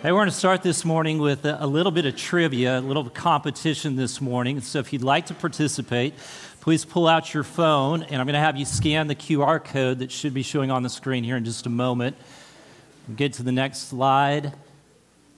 Hey, 0.00 0.12
we're 0.12 0.20
going 0.20 0.28
to 0.28 0.36
start 0.36 0.62
this 0.62 0.84
morning 0.84 1.18
with 1.18 1.44
a, 1.44 1.66
little 1.66 1.90
bit 1.90 2.06
of 2.06 2.14
trivia, 2.14 2.78
a 2.78 2.80
little 2.80 3.10
competition 3.10 3.96
this 3.96 4.20
morning. 4.20 4.60
So 4.60 4.78
if 4.78 4.92
you'd 4.92 5.02
like 5.02 5.26
to 5.26 5.34
participate, 5.34 6.14
please 6.60 6.84
pull 6.84 7.08
out 7.08 7.34
your 7.34 7.42
phone, 7.42 8.04
and 8.04 8.20
I'm 8.20 8.26
going 8.28 8.34
to 8.34 8.38
have 8.38 8.56
you 8.56 8.64
scan 8.64 9.08
the 9.08 9.16
QR 9.16 9.62
code 9.62 9.98
that 9.98 10.12
should 10.12 10.32
be 10.32 10.44
showing 10.44 10.70
on 10.70 10.84
the 10.84 10.88
screen 10.88 11.24
here 11.24 11.36
in 11.36 11.44
just 11.44 11.66
a 11.66 11.68
moment. 11.68 12.16
Get 13.16 13.32
to 13.34 13.42
the 13.42 13.50
next 13.50 13.88
slide. 13.88 14.52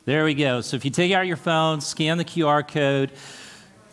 There 0.04 0.26
we 0.26 0.34
go. 0.34 0.60
So 0.60 0.76
if 0.76 0.84
you 0.84 0.90
take 0.90 1.10
out 1.10 1.26
your 1.26 1.38
phone, 1.38 1.80
scan 1.80 2.18
the 2.18 2.24
QR 2.26 2.68
code. 2.68 3.12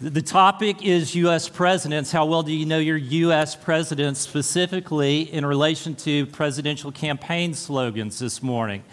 The 0.01 0.21
topic 0.21 0.85
is 0.85 1.15
U.S. 1.15 1.47
presidents. 1.47 2.11
How 2.11 2.25
well 2.25 2.43
do 2.43 2.51
you 2.51 2.65
know 2.65 2.79
your 2.79 2.97
U.S. 2.97 3.55
presidents, 3.55 4.19
specifically 4.19 5.21
in 5.33 5.45
relation 5.45 5.95
to 5.95 6.25
presidential 6.25 6.91
campaign 6.91 7.53
slogans 7.53 8.19
this 8.19 8.43
morning? 8.43 8.83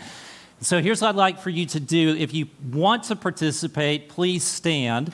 So 0.60 0.80
here's 0.80 1.02
what 1.02 1.10
I'd 1.10 1.16
like 1.16 1.40
for 1.40 1.50
you 1.50 1.66
to 1.66 1.80
do. 1.80 2.16
If 2.16 2.32
you 2.32 2.48
want 2.72 3.04
to 3.04 3.16
participate, 3.16 4.08
please 4.08 4.44
stand. 4.44 5.12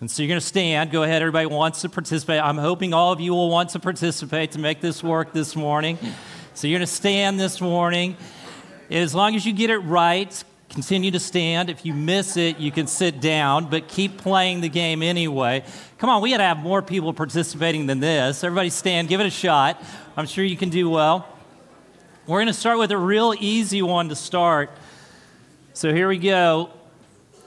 And 0.00 0.10
so 0.10 0.22
you're 0.22 0.28
going 0.28 0.40
to 0.40 0.46
stand. 0.46 0.90
Go 0.90 1.02
ahead, 1.02 1.22
everybody 1.22 1.46
wants 1.46 1.82
to 1.82 1.88
participate. 1.88 2.42
I'm 2.42 2.58
hoping 2.58 2.92
all 2.92 3.12
of 3.12 3.20
you 3.20 3.32
will 3.32 3.50
want 3.50 3.70
to 3.70 3.78
participate 3.78 4.52
to 4.52 4.58
make 4.58 4.80
this 4.80 5.02
work 5.02 5.32
this 5.32 5.54
morning. 5.54 5.98
So 6.54 6.66
you're 6.66 6.78
going 6.78 6.86
to 6.86 6.92
stand 6.92 7.38
this 7.38 7.60
morning. 7.60 8.16
As 8.90 9.14
long 9.14 9.34
as 9.36 9.46
you 9.46 9.52
get 9.52 9.70
it 9.70 9.78
right, 9.78 10.44
continue 10.68 11.10
to 11.10 11.20
stand. 11.20 11.70
If 11.70 11.84
you 11.84 11.94
miss 11.94 12.36
it, 12.36 12.58
you 12.58 12.70
can 12.70 12.86
sit 12.86 13.20
down, 13.20 13.70
but 13.70 13.88
keep 13.88 14.18
playing 14.18 14.60
the 14.60 14.68
game 14.68 15.02
anyway. 15.02 15.64
Come 15.98 16.10
on, 16.10 16.22
we 16.22 16.30
got 16.30 16.38
to 16.38 16.44
have 16.44 16.58
more 16.58 16.82
people 16.82 17.12
participating 17.12 17.86
than 17.86 18.00
this. 18.00 18.42
Everybody 18.42 18.70
stand, 18.70 19.08
give 19.08 19.20
it 19.20 19.26
a 19.26 19.30
shot. 19.30 19.82
I'm 20.16 20.26
sure 20.26 20.44
you 20.44 20.56
can 20.56 20.70
do 20.70 20.88
well. 20.90 21.26
We're 22.30 22.36
going 22.36 22.46
to 22.46 22.52
start 22.52 22.78
with 22.78 22.92
a 22.92 22.96
real 22.96 23.34
easy 23.40 23.82
one 23.82 24.08
to 24.10 24.14
start. 24.14 24.70
So 25.72 25.92
here 25.92 26.06
we 26.06 26.16
go. 26.16 26.70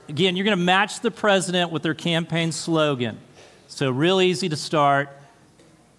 Again, 0.10 0.36
you're 0.36 0.44
going 0.44 0.58
to 0.58 0.62
match 0.62 1.00
the 1.00 1.10
president 1.10 1.72
with 1.72 1.84
their 1.84 1.94
campaign 1.94 2.52
slogan. 2.52 3.18
So, 3.70 3.90
real 3.92 4.20
easy 4.20 4.50
to 4.50 4.58
start. 4.58 5.08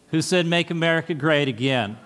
Who 0.08 0.20
said, 0.20 0.44
Make 0.44 0.70
America 0.70 1.14
Great 1.14 1.48
Again? 1.48 1.96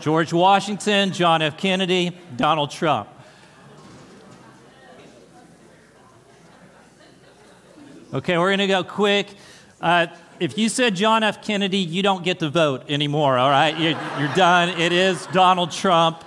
George 0.00 0.32
Washington, 0.32 1.12
John 1.12 1.42
F. 1.42 1.58
Kennedy, 1.58 2.16
Donald 2.34 2.70
Trump. 2.70 3.10
Okay, 8.14 8.38
we're 8.38 8.48
going 8.48 8.58
to 8.60 8.66
go 8.68 8.82
quick. 8.82 9.26
Uh, 9.82 10.06
if 10.42 10.58
you 10.58 10.68
said 10.68 10.96
John 10.96 11.22
F. 11.22 11.40
Kennedy, 11.40 11.78
you 11.78 12.02
don't 12.02 12.24
get 12.24 12.40
to 12.40 12.50
vote 12.50 12.90
anymore, 12.90 13.38
all 13.38 13.48
right? 13.48 13.78
You're, 13.78 13.96
you're 14.18 14.34
done. 14.34 14.70
It 14.70 14.90
is 14.90 15.24
Donald 15.26 15.70
Trump. 15.70 16.24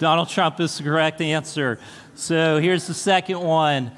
Donald 0.00 0.28
Trump 0.28 0.58
is 0.58 0.76
the 0.76 0.82
correct 0.82 1.20
answer. 1.20 1.78
So 2.16 2.58
here's 2.58 2.88
the 2.88 2.94
second 2.94 3.38
one 3.40 3.92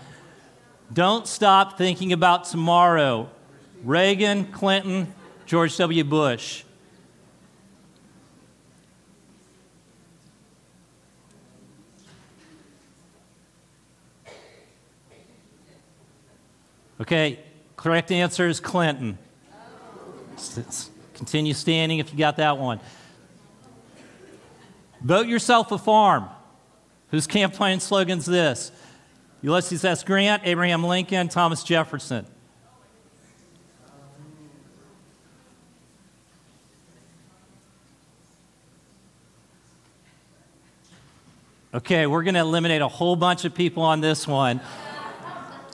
Don't 0.92 1.26
stop 1.26 1.78
thinking 1.78 2.12
about 2.12 2.44
tomorrow. 2.44 3.30
Reagan, 3.82 4.52
Clinton, 4.52 5.14
George 5.46 5.74
W. 5.78 6.04
Bush. 6.04 6.62
Okay, 17.00 17.38
correct 17.76 18.12
answer 18.12 18.48
is 18.48 18.60
Clinton. 18.60 19.16
Continue 21.14 21.54
standing 21.54 21.98
if 21.98 22.12
you 22.12 22.18
got 22.18 22.36
that 22.36 22.58
one. 22.58 22.80
Vote 25.00 25.26
yourself 25.26 25.72
a 25.72 25.78
farm. 25.78 26.28
Whose 27.10 27.26
campaign 27.26 27.80
slogan's 27.80 28.26
this? 28.26 28.72
Ulysses 29.42 29.84
S. 29.84 30.02
Grant, 30.02 30.42
Abraham 30.44 30.84
Lincoln, 30.84 31.28
Thomas 31.28 31.62
Jefferson. 31.62 32.26
Okay, 41.74 42.06
we're 42.06 42.22
going 42.22 42.34
to 42.34 42.40
eliminate 42.40 42.80
a 42.80 42.88
whole 42.88 43.16
bunch 43.16 43.44
of 43.44 43.54
people 43.54 43.82
on 43.82 44.00
this 44.00 44.26
one. 44.26 44.60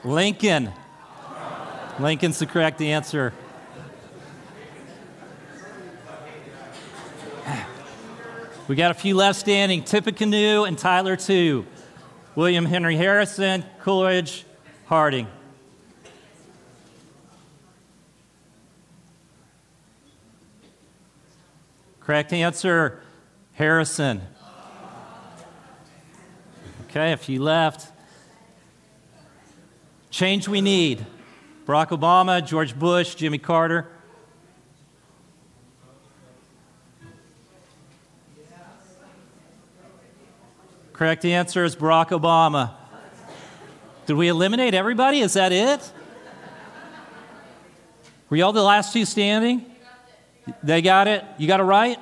Lincoln. 0.03 0.71
Lincoln's 1.97 2.39
the 2.39 2.45
correct 2.45 2.81
answer. 2.81 3.33
We 8.65 8.75
got 8.75 8.91
a 8.91 8.93
few 8.93 9.15
left 9.15 9.37
standing 9.37 9.83
Tippecanoe 9.83 10.63
and 10.63 10.77
Tyler, 10.77 11.17
too. 11.17 11.65
William 12.33 12.65
Henry 12.65 12.95
Harrison, 12.95 13.65
Coolidge, 13.81 14.45
Harding. 14.85 15.27
Correct 21.99 22.31
answer 22.31 23.01
Harrison. 23.53 24.21
Okay, 26.87 27.11
a 27.11 27.17
few 27.17 27.43
left. 27.43 27.91
Change 30.09 30.47
we 30.47 30.61
need. 30.61 31.05
Barack 31.65 31.89
Obama, 31.89 32.45
George 32.45 32.79
Bush, 32.79 33.15
Jimmy 33.15 33.39
Carter. 33.39 33.89
Correct 41.03 41.25
answer 41.25 41.65
is 41.65 41.75
Barack 41.75 42.17
Obama. 42.17 42.71
Did 44.05 44.13
we 44.13 44.29
eliminate 44.29 44.73
everybody? 44.73 45.19
Is 45.19 45.33
that 45.33 45.51
it? 45.51 45.91
Were 48.29 48.37
y'all 48.37 48.53
the 48.53 48.63
last 48.63 48.93
two 48.93 49.03
standing? 49.03 49.65
They 50.63 50.81
got 50.81 51.09
it? 51.09 51.25
You 51.37 51.45
got 51.45 51.59
it 51.59 51.63
right? 51.63 51.99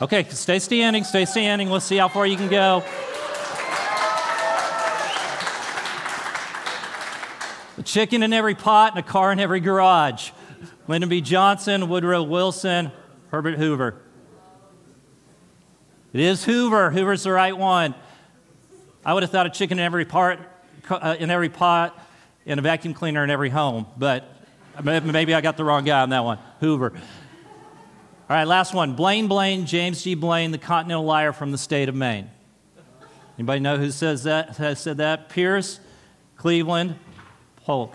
Okay, 0.00 0.24
stay 0.30 0.60
standing, 0.60 1.04
stay 1.04 1.26
standing. 1.26 1.68
Let's 1.68 1.84
see 1.84 1.98
how 1.98 2.08
far 2.08 2.26
you 2.26 2.38
can 2.38 2.48
go. 2.48 2.82
A 7.76 7.82
chicken 7.82 8.22
in 8.22 8.32
every 8.32 8.54
pot 8.54 8.92
and 8.96 9.04
a 9.04 9.06
car 9.06 9.30
in 9.30 9.40
every 9.40 9.60
garage. 9.60 10.30
Lyndon 10.88 11.10
B. 11.10 11.20
Johnson, 11.20 11.90
Woodrow 11.90 12.22
Wilson, 12.22 12.92
Herbert 13.30 13.58
Hoover. 13.58 14.00
It 16.14 16.20
is 16.20 16.44
Hoover. 16.46 16.92
Hoover's 16.92 17.24
the 17.24 17.32
right 17.32 17.54
one. 17.54 17.94
I 19.06 19.14
would 19.14 19.22
have 19.22 19.30
thought 19.30 19.46
a 19.46 19.50
chicken 19.50 19.78
in 19.78 19.84
every 19.84 20.04
part, 20.04 20.40
uh, 20.90 21.14
in 21.16 21.30
every 21.30 21.48
pot, 21.48 21.96
and 22.44 22.58
a 22.58 22.62
vacuum 22.62 22.92
cleaner 22.92 23.22
in 23.22 23.30
every 23.30 23.50
home, 23.50 23.86
but 23.96 24.28
maybe 24.82 25.32
I 25.32 25.40
got 25.40 25.56
the 25.56 25.64
wrong 25.64 25.84
guy 25.84 26.00
on 26.00 26.10
that 26.10 26.24
one. 26.24 26.38
Hoover. 26.58 26.92
All 26.92 28.36
right, 28.36 28.48
last 28.48 28.74
one. 28.74 28.94
Blaine 28.94 29.28
Blaine, 29.28 29.64
James 29.64 30.02
G. 30.02 30.16
Blaine, 30.16 30.50
the 30.50 30.58
Continental 30.58 31.04
Liar 31.04 31.32
from 31.32 31.52
the 31.52 31.58
state 31.58 31.88
of 31.88 31.94
Maine. 31.94 32.28
Anybody 33.38 33.60
know 33.60 33.76
who 33.76 33.92
says 33.92 34.24
that? 34.24 34.56
Has 34.56 34.80
said 34.80 34.96
that? 34.96 35.28
Pierce, 35.28 35.78
Cleveland, 36.36 36.96
Polk. 37.64 37.94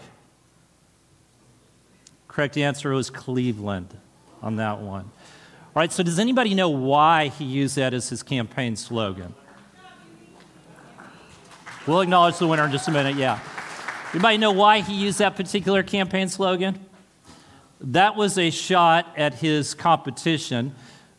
Correct 2.29 2.57
answer 2.57 2.91
was 2.94 3.09
Cleveland 3.09 3.97
on 4.41 4.55
that 4.55 4.79
one. 4.79 5.11
All 5.75 5.81
right, 5.81 5.91
so 5.91 6.03
does 6.03 6.19
anybody 6.19 6.53
know 6.53 6.69
why 6.69 7.27
he 7.27 7.44
used 7.44 7.75
that 7.75 7.94
as 7.94 8.07
his 8.07 8.23
campaign 8.23 8.77
slogan? 8.77 9.35
We'll 11.88 12.02
acknowledge 12.02 12.38
the 12.38 12.47
winner 12.47 12.66
in 12.66 12.72
just 12.72 12.88
a 12.88 12.92
minute, 12.92 13.16
yeah. 13.16 13.40
Anybody 14.14 14.38
know 14.38 14.52
why 14.52 14.81
he 14.81 14.94
used 14.94 15.18
that 15.18 15.36
particular 15.36 15.81
campaign 15.81 16.28
slogan? 16.28 16.80
That 17.80 18.16
was 18.16 18.38
a 18.38 18.52
shot 18.52 19.12
at 19.18 19.34
his 19.34 19.74
competition, 19.74 20.75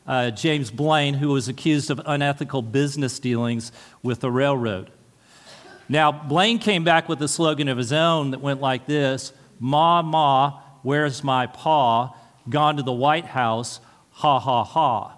uh, 0.07 0.31
James 0.31 0.71
Blaine, 0.71 1.15
who 1.15 1.31
was 1.31 1.49
accused 1.49 1.91
of 1.91 2.01
unethical 2.07 2.63
business 2.63 3.19
dealings 3.19 3.73
with 4.05 4.21
the 4.21 4.31
railroad. 4.31 4.93
Now, 5.89 6.13
Blaine 6.13 6.61
came 6.61 6.85
back 6.85 7.09
with 7.09 7.21
a 7.23 7.29
slogan 7.29 7.67
of 7.67 7.77
his 7.77 7.93
own 7.93 8.31
that 8.31 8.41
went 8.41 8.61
like 8.61 8.87
this 8.87 9.33
Ma, 9.59 10.01
Ma, 10.03 10.61
where's 10.83 11.25
my 11.25 11.49
paw? 11.49 12.15
Gone 12.49 12.77
to 12.77 12.85
the 12.85 12.93
White 12.93 13.27
House, 13.27 13.81
ha 14.11 14.39
ha 14.39 14.63
ha. 14.63 15.17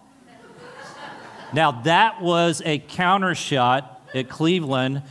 now, 1.53 1.83
that 1.83 2.23
was 2.23 2.63
a 2.65 2.79
counter 2.79 3.35
shot 3.35 4.09
at 4.15 4.31
Cleveland, 4.31 5.03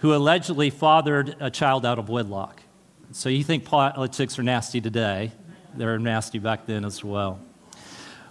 who 0.00 0.14
allegedly 0.14 0.70
fathered 0.70 1.36
a 1.40 1.50
child 1.50 1.84
out 1.84 1.98
of 1.98 2.08
wedlock. 2.08 2.62
So 3.12 3.28
you 3.28 3.42
think 3.42 3.64
politics 3.64 4.38
are 4.38 4.42
nasty 4.42 4.80
today, 4.80 5.32
they 5.76 5.84
were 5.84 5.98
nasty 5.98 6.38
back 6.38 6.66
then 6.66 6.84
as 6.84 7.02
well. 7.02 7.40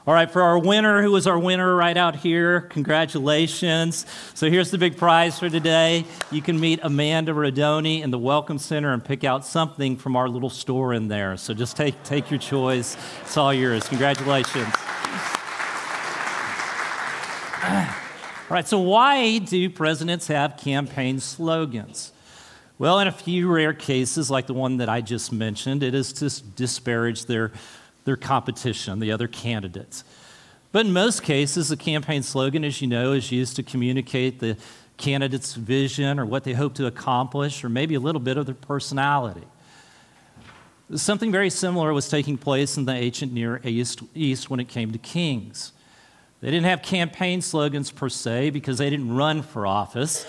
All 0.07 0.13
right, 0.13 0.31
for 0.31 0.41
our 0.41 0.57
winner, 0.57 1.01
who 1.01 1.13
is 1.17 1.27
our 1.27 1.37
winner 1.37 1.75
right 1.75 1.97
out 1.97 2.15
here, 2.15 2.61
congratulations. 2.61 4.05
So 4.35 4.49
here's 4.49 4.71
the 4.71 4.77
big 4.77 4.95
prize 4.95 5.37
for 5.37 5.49
today. 5.49 6.05
You 6.31 6.41
can 6.41 6.57
meet 6.57 6.79
Amanda 6.81 7.33
Rodoni 7.33 8.01
in 8.01 8.11
the 8.11 8.17
Welcome 8.17 8.57
Center 8.57 8.93
and 8.93 9.03
pick 9.03 9.25
out 9.25 9.45
something 9.45 9.97
from 9.97 10.15
our 10.15 10.29
little 10.29 10.49
store 10.49 10.93
in 10.93 11.09
there. 11.09 11.35
So 11.35 11.53
just 11.53 11.75
take, 11.75 12.01
take 12.03 12.31
your 12.31 12.39
choice. 12.39 12.95
It's 13.23 13.35
all 13.35 13.53
yours. 13.53 13.85
Congratulations. 13.89 14.73
All 18.49 18.55
right, 18.55 18.65
so 18.65 18.79
why 18.79 19.39
do 19.39 19.69
presidents 19.69 20.27
have 20.27 20.55
campaign 20.55 21.19
slogans? 21.19 22.13
Well, 22.79 22.97
in 23.01 23.07
a 23.09 23.11
few 23.11 23.51
rare 23.51 23.73
cases, 23.73 24.31
like 24.31 24.47
the 24.47 24.53
one 24.53 24.77
that 24.77 24.87
I 24.87 25.01
just 25.01 25.33
mentioned, 25.33 25.83
it 25.83 25.93
is 25.93 26.13
to 26.13 26.29
disparage 26.55 27.25
their, 27.25 27.51
their 28.05 28.15
competition, 28.15 28.99
the 28.99 29.11
other 29.11 29.27
candidates. 29.27 30.05
But 30.71 30.85
in 30.85 30.93
most 30.93 31.23
cases, 31.23 31.67
the 31.67 31.75
campaign 31.75 32.23
slogan, 32.23 32.63
as 32.63 32.81
you 32.81 32.87
know, 32.87 33.11
is 33.11 33.33
used 33.33 33.57
to 33.57 33.63
communicate 33.63 34.39
the 34.39 34.55
candidate's 34.95 35.53
vision 35.55 36.17
or 36.17 36.25
what 36.25 36.45
they 36.45 36.53
hope 36.53 36.73
to 36.75 36.85
accomplish, 36.85 37.65
or 37.65 37.69
maybe 37.69 37.95
a 37.95 37.99
little 37.99 38.21
bit 38.21 38.37
of 38.37 38.45
their 38.45 38.55
personality. 38.55 39.43
Something 40.95 41.33
very 41.33 41.49
similar 41.49 41.91
was 41.91 42.07
taking 42.07 42.37
place 42.37 42.77
in 42.77 42.85
the 42.85 42.93
ancient 42.93 43.33
Near 43.33 43.59
East, 43.65 44.03
East 44.15 44.49
when 44.49 44.61
it 44.61 44.69
came 44.69 44.93
to 44.93 44.97
kings. 44.97 45.73
They 46.39 46.51
didn't 46.51 46.65
have 46.65 46.83
campaign 46.83 47.41
slogans 47.41 47.91
per 47.91 48.09
se 48.09 48.51
because 48.51 48.77
they 48.77 48.89
didn't 48.89 49.15
run 49.15 49.41
for 49.41 49.65
office. 49.65 50.25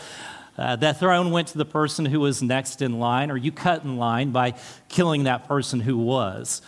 Uh, 0.56 0.75
that 0.76 0.99
throne 0.99 1.31
went 1.31 1.49
to 1.49 1.58
the 1.58 1.64
person 1.64 2.06
who 2.06 2.20
was 2.20 2.43
next 2.43 2.82
in 2.82 2.99
line, 2.99 3.31
or 3.31 3.37
you 3.37 3.52
cut 3.52 3.84
in 3.84 3.96
line 3.96 4.31
by 4.31 4.55
killing 4.88 5.25
that 5.25 5.46
person 5.46 5.81
who 5.81 5.99
was. 5.99 6.62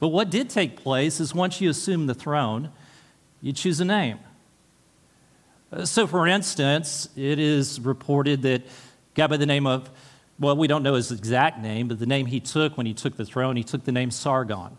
But 0.00 0.08
what 0.08 0.30
did 0.30 0.48
take 0.48 0.82
place 0.82 1.20
is 1.20 1.34
once 1.34 1.60
you 1.60 1.70
assume 1.70 2.06
the 2.06 2.14
throne, 2.14 2.70
you 3.42 3.52
choose 3.52 3.80
a 3.80 3.84
name. 3.84 4.18
Uh, 5.70 5.84
so, 5.84 6.06
for 6.06 6.26
instance, 6.26 7.10
it 7.14 7.38
is 7.38 7.78
reported 7.80 8.42
that 8.42 8.62
guy 9.14 9.26
by 9.26 9.36
the 9.36 9.46
name 9.46 9.66
of, 9.66 9.90
well, 10.40 10.56
we 10.56 10.66
don't 10.66 10.82
know 10.82 10.94
his 10.94 11.12
exact 11.12 11.60
name, 11.60 11.86
but 11.88 11.98
the 11.98 12.06
name 12.06 12.26
he 12.26 12.40
took 12.40 12.76
when 12.76 12.86
he 12.86 12.94
took 12.94 13.16
the 13.16 13.24
throne, 13.24 13.56
he 13.56 13.62
took 13.62 13.84
the 13.84 13.92
name 13.92 14.10
Sargon 14.10 14.78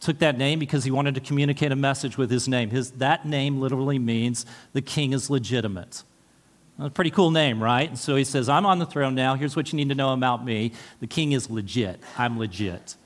took 0.00 0.18
that 0.18 0.38
name 0.38 0.58
because 0.58 0.84
he 0.84 0.90
wanted 0.90 1.14
to 1.14 1.20
communicate 1.20 1.70
a 1.70 1.76
message 1.76 2.16
with 2.16 2.30
his 2.30 2.48
name. 2.48 2.70
His, 2.70 2.90
that 2.92 3.26
name 3.26 3.60
literally 3.60 3.98
means 3.98 4.46
the 4.72 4.82
king 4.82 5.12
is 5.12 5.30
legitimate. 5.30 6.02
A 6.78 6.88
pretty 6.88 7.10
cool 7.10 7.30
name, 7.30 7.62
right? 7.62 7.86
And 7.86 7.98
so 7.98 8.16
he 8.16 8.24
says, 8.24 8.48
I'm 8.48 8.64
on 8.64 8.78
the 8.78 8.86
throne 8.86 9.14
now. 9.14 9.34
Here's 9.34 9.54
what 9.54 9.70
you 9.70 9.76
need 9.76 9.90
to 9.90 9.94
know 9.94 10.14
about 10.14 10.44
me. 10.44 10.72
The 11.00 11.06
king 11.06 11.32
is 11.32 11.50
legit. 11.50 12.00
I'm 12.16 12.38
legit. 12.38 12.96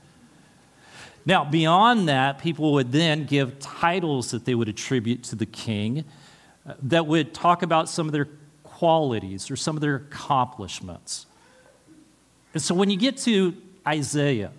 Now, 1.25 1.43
beyond 1.43 2.07
that, 2.07 2.39
people 2.39 2.73
would 2.73 2.93
then 2.93 3.25
give 3.25 3.59
titles 3.59 4.31
that 4.31 4.45
they 4.45 4.55
would 4.55 4.69
attribute 4.69 5.23
to 5.23 5.35
the 5.35 5.45
king 5.45 6.05
uh, 6.65 6.75
that 6.83 7.07
would 7.07 7.33
talk 7.33 7.63
about 7.63 7.89
some 7.89 8.05
of 8.05 8.13
their 8.13 8.29
qualities 8.63 9.51
or 9.51 9.57
some 9.57 9.75
of 9.75 9.81
their 9.81 9.95
accomplishments. 9.95 11.25
And 12.53 12.61
so 12.61 12.73
when 12.73 12.89
you 12.89 12.97
get 12.97 13.17
to 13.17 13.55
Isaiah, 13.85 14.51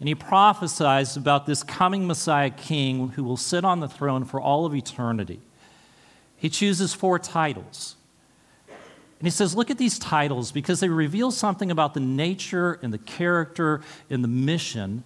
and 0.00 0.08
he 0.08 0.14
prophesies 0.14 1.16
about 1.16 1.44
this 1.44 1.62
coming 1.62 2.06
Messiah 2.06 2.48
king 2.48 3.10
who 3.10 3.22
will 3.22 3.36
sit 3.36 3.64
on 3.66 3.80
the 3.80 3.88
throne 3.88 4.24
for 4.24 4.40
all 4.40 4.64
of 4.64 4.74
eternity. 4.74 5.40
He 6.38 6.48
chooses 6.48 6.94
four 6.94 7.18
titles. 7.18 7.96
And 8.66 9.26
he 9.26 9.30
says, 9.30 9.54
Look 9.54 9.70
at 9.70 9.76
these 9.76 9.98
titles 9.98 10.52
because 10.52 10.80
they 10.80 10.88
reveal 10.88 11.30
something 11.30 11.70
about 11.70 11.92
the 11.92 12.00
nature 12.00 12.78
and 12.82 12.94
the 12.94 12.98
character 12.98 13.82
and 14.08 14.24
the 14.24 14.28
mission 14.28 15.04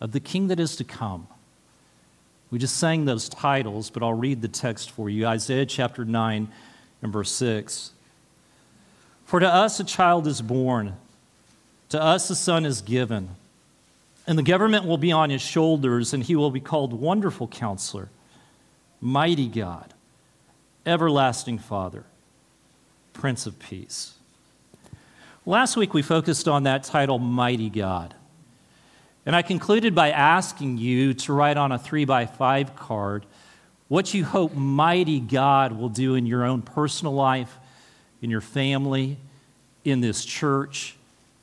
of 0.00 0.12
the 0.12 0.20
king 0.20 0.46
that 0.46 0.60
is 0.60 0.76
to 0.76 0.84
come. 0.84 1.26
We 2.52 2.60
just 2.60 2.76
sang 2.76 3.04
those 3.04 3.28
titles, 3.28 3.90
but 3.90 4.04
I'll 4.04 4.12
read 4.12 4.40
the 4.40 4.48
text 4.48 4.92
for 4.92 5.10
you 5.10 5.26
Isaiah 5.26 5.66
chapter 5.66 6.04
9 6.04 6.46
and 7.02 7.12
verse 7.12 7.32
6. 7.32 7.90
For 9.24 9.40
to 9.40 9.48
us 9.48 9.80
a 9.80 9.84
child 9.84 10.28
is 10.28 10.40
born, 10.40 10.94
to 11.88 12.00
us 12.00 12.30
a 12.30 12.36
son 12.36 12.64
is 12.64 12.80
given 12.80 13.30
and 14.26 14.36
the 14.36 14.42
government 14.42 14.84
will 14.84 14.98
be 14.98 15.12
on 15.12 15.30
his 15.30 15.42
shoulders, 15.42 16.12
and 16.12 16.22
he 16.22 16.34
will 16.34 16.50
be 16.50 16.60
called 16.60 16.92
Wonderful 16.92 17.46
Counselor, 17.48 18.08
Mighty 19.00 19.48
God, 19.48 19.94
Everlasting 20.84 21.58
Father, 21.58 22.04
Prince 23.12 23.46
of 23.46 23.58
Peace. 23.58 24.14
Last 25.44 25.76
week 25.76 25.94
we 25.94 26.02
focused 26.02 26.48
on 26.48 26.64
that 26.64 26.82
title, 26.82 27.18
Mighty 27.18 27.70
God. 27.70 28.14
And 29.24 29.34
I 29.34 29.42
concluded 29.42 29.94
by 29.94 30.10
asking 30.10 30.78
you 30.78 31.14
to 31.14 31.32
write 31.32 31.56
on 31.56 31.72
a 31.72 31.78
three 31.78 32.04
by 32.04 32.26
five 32.26 32.74
card 32.74 33.26
what 33.88 34.12
you 34.12 34.24
hope 34.24 34.54
mighty 34.54 35.20
God 35.20 35.72
will 35.72 35.88
do 35.88 36.16
in 36.16 36.26
your 36.26 36.44
own 36.44 36.62
personal 36.62 37.14
life, 37.14 37.56
in 38.20 38.30
your 38.30 38.40
family, 38.40 39.16
in 39.84 40.00
this 40.00 40.24
church, 40.24 40.96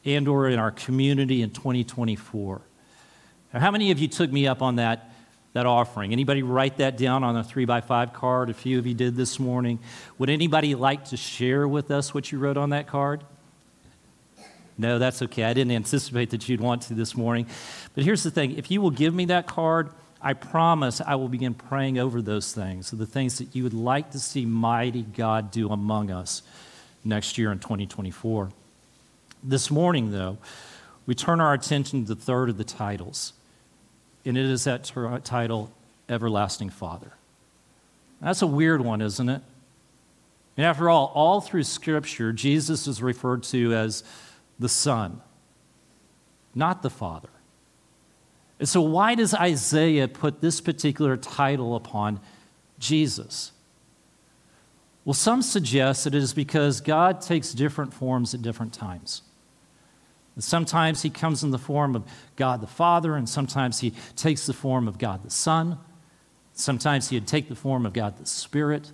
and 0.04 0.28
or 0.28 0.50
in 0.50 0.60
our 0.60 0.72
community 0.72 1.42
in 1.42 1.52
2024. 1.52 2.62
Now, 3.54 3.60
how 3.60 3.72
many 3.72 3.92
of 3.92 4.00
you 4.00 4.08
took 4.08 4.32
me 4.32 4.48
up 4.48 4.64
on 4.64 4.78
that, 4.78 5.12
that 5.54 5.68
offering? 5.68 6.12
Anybody 6.12 6.42
write 6.42 6.78
that 6.78 6.98
down 6.98 7.24
on 7.24 7.36
a 7.36 7.44
three 7.44 7.66
by 7.66 7.82
five 7.82 8.12
card? 8.12 8.50
A 8.50 8.54
few 8.54 8.80
of 8.80 8.88
you 8.88 8.96
did 8.96 9.16
this 9.16 9.40
morning. 9.40 9.78
Would 10.18 10.32
anybody 10.32 10.74
like 10.74 11.06
to 11.06 11.18
share 11.18 11.68
with 11.68 11.92
us 11.92 12.14
what 12.14 12.32
you 12.32 12.40
wrote 12.40 12.58
on 12.58 12.72
that 12.72 12.88
card? 12.88 13.24
No, 14.76 14.98
that's 14.98 15.22
okay. 15.22 15.44
I 15.44 15.54
didn't 15.54 15.74
anticipate 15.74 16.32
that 16.32 16.50
you'd 16.50 16.62
want 16.62 16.82
to 16.84 16.96
this 16.96 17.16
morning. 17.16 17.46
But 17.94 18.04
here's 18.04 18.24
the 18.24 18.32
thing 18.32 18.58
if 18.58 18.72
you 18.72 18.82
will 18.82 18.92
give 18.92 19.14
me 19.14 19.26
that 19.26 19.46
card, 19.46 19.90
I 20.20 20.34
promise 20.34 21.00
I 21.00 21.14
will 21.14 21.28
begin 21.28 21.54
praying 21.54 22.00
over 22.00 22.24
those 22.24 22.54
things, 22.54 22.88
so 22.88 22.96
the 22.96 23.06
things 23.06 23.38
that 23.38 23.56
you 23.56 23.62
would 23.64 23.74
like 23.74 24.12
to 24.12 24.20
see 24.20 24.46
mighty 24.46 25.04
God 25.04 25.52
do 25.52 25.70
among 25.70 26.10
us 26.10 26.42
next 27.04 27.38
year 27.38 27.52
in 27.52 27.60
2024. 27.60 28.50
This 29.44 29.70
morning, 29.70 30.12
though, 30.12 30.38
we 31.06 31.14
turn 31.14 31.40
our 31.40 31.54
attention 31.54 32.06
to 32.06 32.16
the 32.16 32.20
third 32.20 32.50
of 32.50 32.58
the 32.58 32.64
titles 32.64 33.34
and 34.26 34.38
it 34.38 34.46
is 34.46 34.64
that 34.64 34.84
ter- 34.84 35.20
title, 35.20 35.72
Everlasting 36.10 36.70
Father. 36.70 37.14
That's 38.22 38.42
a 38.42 38.48
weird 38.48 38.82
one, 38.82 39.02
isn't 39.02 39.28
it? 39.28 39.42
And 40.56 40.66
after 40.66 40.90
all, 40.90 41.12
all 41.16 41.42
through 41.42 41.64
Scripture, 41.64 42.32
Jesus 42.32 42.88
is 42.88 43.02
referred 43.02 43.44
to 43.44 43.74
as 43.74 44.04
the 44.60 44.70
Son, 44.70 45.22
not 46.54 46.82
the 46.82 46.90
Father. 46.90 47.30
And 48.60 48.70
so, 48.70 48.82
why 48.82 49.16
does 49.16 49.34
Isaiah 49.34 50.08
put 50.08 50.42
this 50.42 50.62
particular 50.62 51.18
title 51.18 51.76
upon 51.76 52.20
Jesus? 52.80 53.52
Well, 55.06 55.14
some 55.14 55.42
suggest 55.42 56.06
that 56.06 56.16
it 56.16 56.24
is 56.24 56.34
because 56.34 56.80
God 56.80 57.20
takes 57.20 57.52
different 57.54 57.94
forms 57.94 58.34
at 58.34 58.42
different 58.42 58.74
times. 58.74 59.24
Sometimes 60.40 61.04
he 61.04 61.10
comes 61.10 61.44
in 61.44 61.52
the 61.52 61.60
form 61.60 61.96
of 61.96 62.04
God 62.36 62.62
the 62.62 62.68
Father, 62.68 63.16
and 63.16 63.30
sometimes 63.30 63.80
he 63.80 63.94
takes 64.16 64.48
the 64.48 64.54
form 64.54 64.88
of 64.88 64.98
God 64.98 65.24
the 65.24 65.30
Son. 65.30 65.78
Sometimes 66.54 67.10
he'd 67.10 67.28
take 67.28 67.50
the 67.50 67.56
form 67.56 67.86
of 67.86 67.94
God 67.94 68.18
the 68.18 68.26
Spirit. 68.26 68.92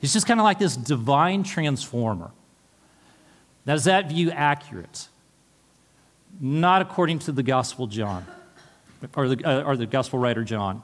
He's 0.00 0.12
just 0.12 0.26
kind 0.26 0.38
of 0.38 0.44
like 0.44 0.58
this 0.58 0.76
divine 0.76 1.44
transformer. 1.44 2.30
Now, 3.64 3.74
is 3.74 3.84
that 3.84 4.08
view 4.08 4.30
accurate? 4.30 5.08
Not 6.40 6.82
according 6.82 7.20
to 7.20 7.32
the 7.32 7.42
Gospel 7.42 7.86
John, 7.86 8.26
or 9.16 9.28
the, 9.28 9.44
uh, 9.44 9.62
or 9.62 9.76
the 9.76 9.86
Gospel 9.86 10.18
writer 10.18 10.44
John. 10.44 10.82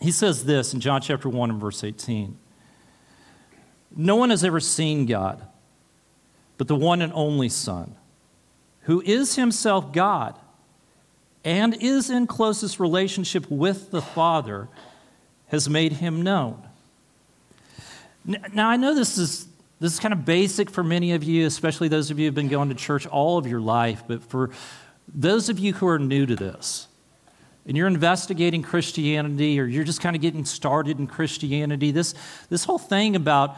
He 0.00 0.12
says 0.12 0.44
this 0.44 0.72
in 0.72 0.80
John 0.80 1.00
chapter 1.00 1.28
1 1.28 1.50
and 1.50 1.60
verse 1.60 1.82
18 1.82 2.36
No 3.96 4.16
one 4.16 4.30
has 4.30 4.44
ever 4.44 4.60
seen 4.60 5.06
God, 5.06 5.42
but 6.58 6.68
the 6.68 6.76
one 6.76 7.02
and 7.02 7.12
only 7.12 7.48
Son 7.48 7.94
who 8.84 9.02
is 9.02 9.36
himself 9.36 9.92
God 9.92 10.38
and 11.44 11.76
is 11.80 12.08
in 12.08 12.26
closest 12.26 12.80
relationship 12.80 13.50
with 13.50 13.90
the 13.90 14.00
Father, 14.00 14.68
has 15.48 15.68
made 15.68 15.92
him 15.92 16.22
known. 16.22 16.62
Now, 18.24 18.70
I 18.70 18.76
know 18.76 18.94
this 18.94 19.18
is, 19.18 19.46
this 19.78 19.92
is 19.92 20.00
kind 20.00 20.14
of 20.14 20.24
basic 20.24 20.70
for 20.70 20.82
many 20.82 21.12
of 21.12 21.22
you, 21.22 21.46
especially 21.46 21.88
those 21.88 22.10
of 22.10 22.18
you 22.18 22.24
who 22.24 22.28
have 22.28 22.34
been 22.34 22.48
going 22.48 22.70
to 22.70 22.74
church 22.74 23.06
all 23.06 23.36
of 23.36 23.46
your 23.46 23.60
life, 23.60 24.04
but 24.08 24.22
for 24.22 24.50
those 25.06 25.50
of 25.50 25.58
you 25.58 25.74
who 25.74 25.86
are 25.86 25.98
new 25.98 26.24
to 26.24 26.34
this, 26.34 26.88
and 27.66 27.76
you're 27.76 27.86
investigating 27.86 28.62
Christianity 28.62 29.58
or 29.58 29.64
you're 29.64 29.84
just 29.84 30.00
kind 30.00 30.16
of 30.16 30.22
getting 30.22 30.44
started 30.44 30.98
in 30.98 31.06
Christianity, 31.06 31.90
this, 31.90 32.14
this 32.50 32.64
whole 32.64 32.78
thing 32.78 33.16
about 33.16 33.56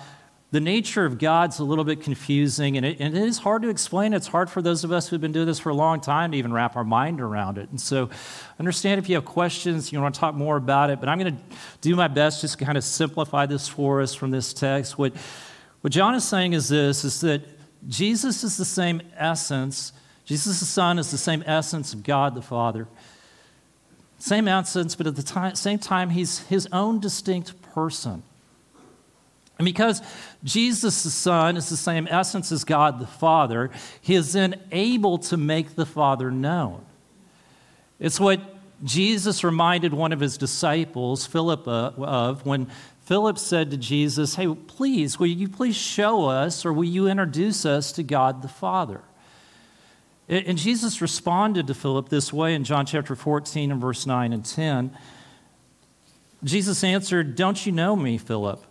the 0.52 0.60
nature 0.60 1.04
of 1.04 1.18
God's 1.18 1.58
a 1.58 1.64
little 1.64 1.84
bit 1.84 2.02
confusing, 2.02 2.76
and 2.76 2.86
it, 2.86 3.00
and 3.00 3.16
it 3.16 3.22
is 3.24 3.38
hard 3.38 3.62
to 3.62 3.68
explain. 3.68 4.12
It's 4.12 4.28
hard 4.28 4.48
for 4.48 4.62
those 4.62 4.84
of 4.84 4.92
us 4.92 5.08
who've 5.08 5.20
been 5.20 5.32
doing 5.32 5.46
this 5.46 5.58
for 5.58 5.70
a 5.70 5.74
long 5.74 6.00
time 6.00 6.32
to 6.32 6.38
even 6.38 6.52
wrap 6.52 6.76
our 6.76 6.84
mind 6.84 7.20
around 7.20 7.58
it. 7.58 7.68
And 7.70 7.80
so, 7.80 8.10
understand 8.60 9.00
if 9.00 9.08
you 9.08 9.16
have 9.16 9.24
questions, 9.24 9.92
you 9.92 10.00
want 10.00 10.14
to 10.14 10.20
talk 10.20 10.34
more 10.34 10.56
about 10.56 10.90
it, 10.90 11.00
but 11.00 11.08
I'm 11.08 11.18
going 11.18 11.36
to 11.36 11.42
do 11.80 11.96
my 11.96 12.06
best 12.06 12.42
just 12.42 12.58
to 12.58 12.64
kind 12.64 12.78
of 12.78 12.84
simplify 12.84 13.46
this 13.46 13.66
for 13.66 14.00
us 14.00 14.14
from 14.14 14.30
this 14.30 14.52
text. 14.52 14.96
What, 14.96 15.14
what 15.80 15.92
John 15.92 16.14
is 16.14 16.24
saying 16.24 16.52
is 16.52 16.68
this 16.68 17.04
is 17.04 17.20
that 17.22 17.42
Jesus 17.88 18.44
is 18.44 18.56
the 18.56 18.64
same 18.64 19.02
essence, 19.16 19.92
Jesus 20.24 20.60
the 20.60 20.66
Son 20.66 20.98
is 20.98 21.10
the 21.10 21.18
same 21.18 21.42
essence 21.46 21.92
of 21.92 22.02
God 22.02 22.34
the 22.34 22.42
Father. 22.42 22.86
Same 24.18 24.48
essence, 24.48 24.96
but 24.96 25.06
at 25.06 25.16
the 25.16 25.22
time, 25.22 25.54
same 25.54 25.78
time, 25.78 26.10
he's 26.10 26.38
his 26.46 26.66
own 26.72 27.00
distinct 27.00 27.60
person. 27.74 28.22
And 29.58 29.64
because 29.64 30.02
Jesus 30.44 31.02
the 31.02 31.10
Son 31.10 31.56
is 31.56 31.70
the 31.70 31.76
same 31.76 32.06
essence 32.10 32.52
as 32.52 32.64
God 32.64 32.98
the 32.98 33.06
Father, 33.06 33.70
he 34.00 34.14
is 34.14 34.32
then 34.32 34.60
able 34.70 35.18
to 35.18 35.36
make 35.36 35.74
the 35.74 35.86
Father 35.86 36.30
known. 36.30 36.84
It's 37.98 38.20
what 38.20 38.40
Jesus 38.84 39.42
reminded 39.42 39.94
one 39.94 40.12
of 40.12 40.20
his 40.20 40.36
disciples, 40.36 41.24
Philip, 41.24 41.66
uh, 41.66 41.92
of 41.98 42.44
when 42.44 42.68
Philip 43.06 43.38
said 43.38 43.70
to 43.70 43.76
Jesus, 43.76 44.34
Hey, 44.34 44.48
please, 44.48 45.18
will 45.18 45.28
you 45.28 45.48
please 45.48 45.76
show 45.76 46.26
us 46.26 46.66
or 46.66 46.72
will 46.72 46.84
you 46.84 47.06
introduce 47.08 47.64
us 47.64 47.92
to 47.92 48.02
God 48.02 48.42
the 48.42 48.48
Father? 48.48 49.00
And 50.28 50.58
Jesus 50.58 51.00
responded 51.00 51.68
to 51.68 51.74
Philip 51.74 52.08
this 52.08 52.32
way 52.32 52.54
in 52.54 52.64
John 52.64 52.84
chapter 52.84 53.14
14 53.14 53.70
and 53.70 53.80
verse 53.80 54.06
9 54.06 54.32
and 54.32 54.44
10. 54.44 54.96
Jesus 56.42 56.82
answered, 56.82 57.36
Don't 57.36 57.64
you 57.64 57.70
know 57.70 57.94
me, 57.94 58.18
Philip? 58.18 58.64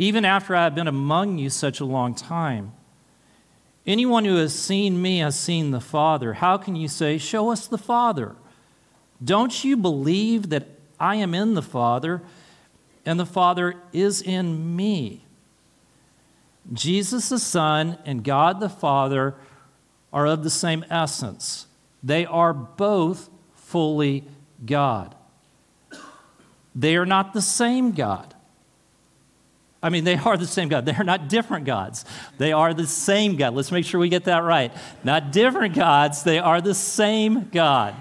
Even 0.00 0.24
after 0.24 0.56
I 0.56 0.64
have 0.64 0.74
been 0.74 0.88
among 0.88 1.36
you 1.36 1.50
such 1.50 1.78
a 1.78 1.84
long 1.84 2.14
time. 2.14 2.72
Anyone 3.86 4.24
who 4.24 4.36
has 4.36 4.58
seen 4.58 5.02
me 5.02 5.18
has 5.18 5.38
seen 5.38 5.72
the 5.72 5.80
Father. 5.80 6.32
How 6.32 6.56
can 6.56 6.74
you 6.74 6.88
say, 6.88 7.18
Show 7.18 7.50
us 7.50 7.66
the 7.66 7.76
Father? 7.76 8.34
Don't 9.22 9.62
you 9.62 9.76
believe 9.76 10.48
that 10.48 10.68
I 10.98 11.16
am 11.16 11.34
in 11.34 11.52
the 11.52 11.60
Father 11.60 12.22
and 13.04 13.20
the 13.20 13.26
Father 13.26 13.74
is 13.92 14.22
in 14.22 14.74
me? 14.74 15.26
Jesus 16.72 17.28
the 17.28 17.38
Son 17.38 17.98
and 18.06 18.24
God 18.24 18.58
the 18.58 18.70
Father 18.70 19.34
are 20.14 20.26
of 20.26 20.44
the 20.44 20.50
same 20.50 20.82
essence. 20.88 21.66
They 22.02 22.24
are 22.24 22.54
both 22.54 23.28
fully 23.54 24.24
God. 24.64 25.14
They 26.74 26.96
are 26.96 27.04
not 27.04 27.34
the 27.34 27.42
same 27.42 27.92
God. 27.92 28.34
I 29.82 29.88
mean, 29.88 30.04
they 30.04 30.16
are 30.16 30.36
the 30.36 30.46
same 30.46 30.68
God. 30.68 30.84
They 30.84 30.94
are 30.94 31.04
not 31.04 31.28
different 31.28 31.64
gods. 31.64 32.04
They 32.38 32.52
are 32.52 32.74
the 32.74 32.86
same 32.86 33.36
God. 33.36 33.54
Let's 33.54 33.72
make 33.72 33.84
sure 33.84 33.98
we 33.98 34.08
get 34.08 34.24
that 34.24 34.42
right. 34.42 34.72
Not 35.04 35.32
different 35.32 35.74
gods, 35.74 36.22
they 36.22 36.38
are 36.38 36.60
the 36.60 36.74
same 36.74 37.48
God. 37.50 37.94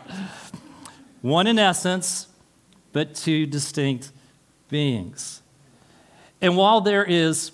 One 1.21 1.47
in 1.47 1.59
essence, 1.59 2.27
but 2.91 3.15
two 3.15 3.45
distinct 3.45 4.11
beings. 4.69 5.41
And 6.41 6.55
while 6.55 6.81
there 6.81 7.03
is 7.03 7.51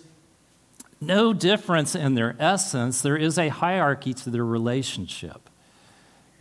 no 1.01 1.34
difference 1.34 1.96
in 1.96 2.15
their 2.15 2.36
essence, 2.39 3.01
there 3.01 3.17
is 3.17 3.38
a 3.38 3.50
hierarchy 3.50 4.13
to 4.13 4.29
their 4.29 4.46
relationship. 4.46 5.50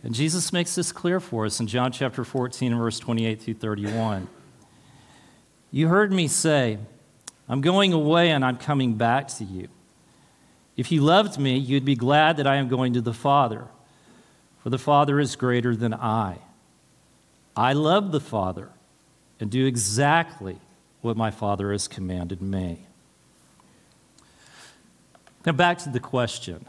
And 0.03 0.13
Jesus 0.13 0.53
makes 0.53 0.75
this 0.75 0.91
clear 0.91 1.19
for 1.19 1.45
us 1.45 1.59
in 1.59 1.67
John 1.67 1.91
chapter 1.91 2.23
14, 2.23 2.77
verse 2.77 2.99
28 2.99 3.41
through 3.41 3.53
31. 3.55 4.27
You 5.71 5.87
heard 5.87 6.13
me 6.13 6.27
say, 6.27 6.77
I'm 7.47 7.61
going 7.61 7.93
away 7.93 8.31
and 8.31 8.43
I'm 8.43 8.57
coming 8.57 8.95
back 8.95 9.27
to 9.29 9.43
you. 9.43 9.67
If 10.75 10.91
you 10.91 11.01
loved 11.01 11.39
me, 11.39 11.57
you'd 11.57 11.85
be 11.85 11.95
glad 11.95 12.37
that 12.37 12.47
I 12.47 12.55
am 12.55 12.67
going 12.67 12.93
to 12.93 13.01
the 13.01 13.13
Father, 13.13 13.65
for 14.61 14.69
the 14.69 14.77
Father 14.77 15.19
is 15.19 15.35
greater 15.35 15.75
than 15.75 15.93
I. 15.93 16.39
I 17.55 17.73
love 17.73 18.11
the 18.11 18.19
Father 18.19 18.69
and 19.39 19.49
do 19.49 19.65
exactly 19.65 20.57
what 21.01 21.15
my 21.15 21.31
Father 21.31 21.71
has 21.71 21.87
commanded 21.87 22.41
me. 22.41 22.85
Now, 25.45 25.51
back 25.51 25.77
to 25.79 25.89
the 25.89 25.99
question. 25.99 26.65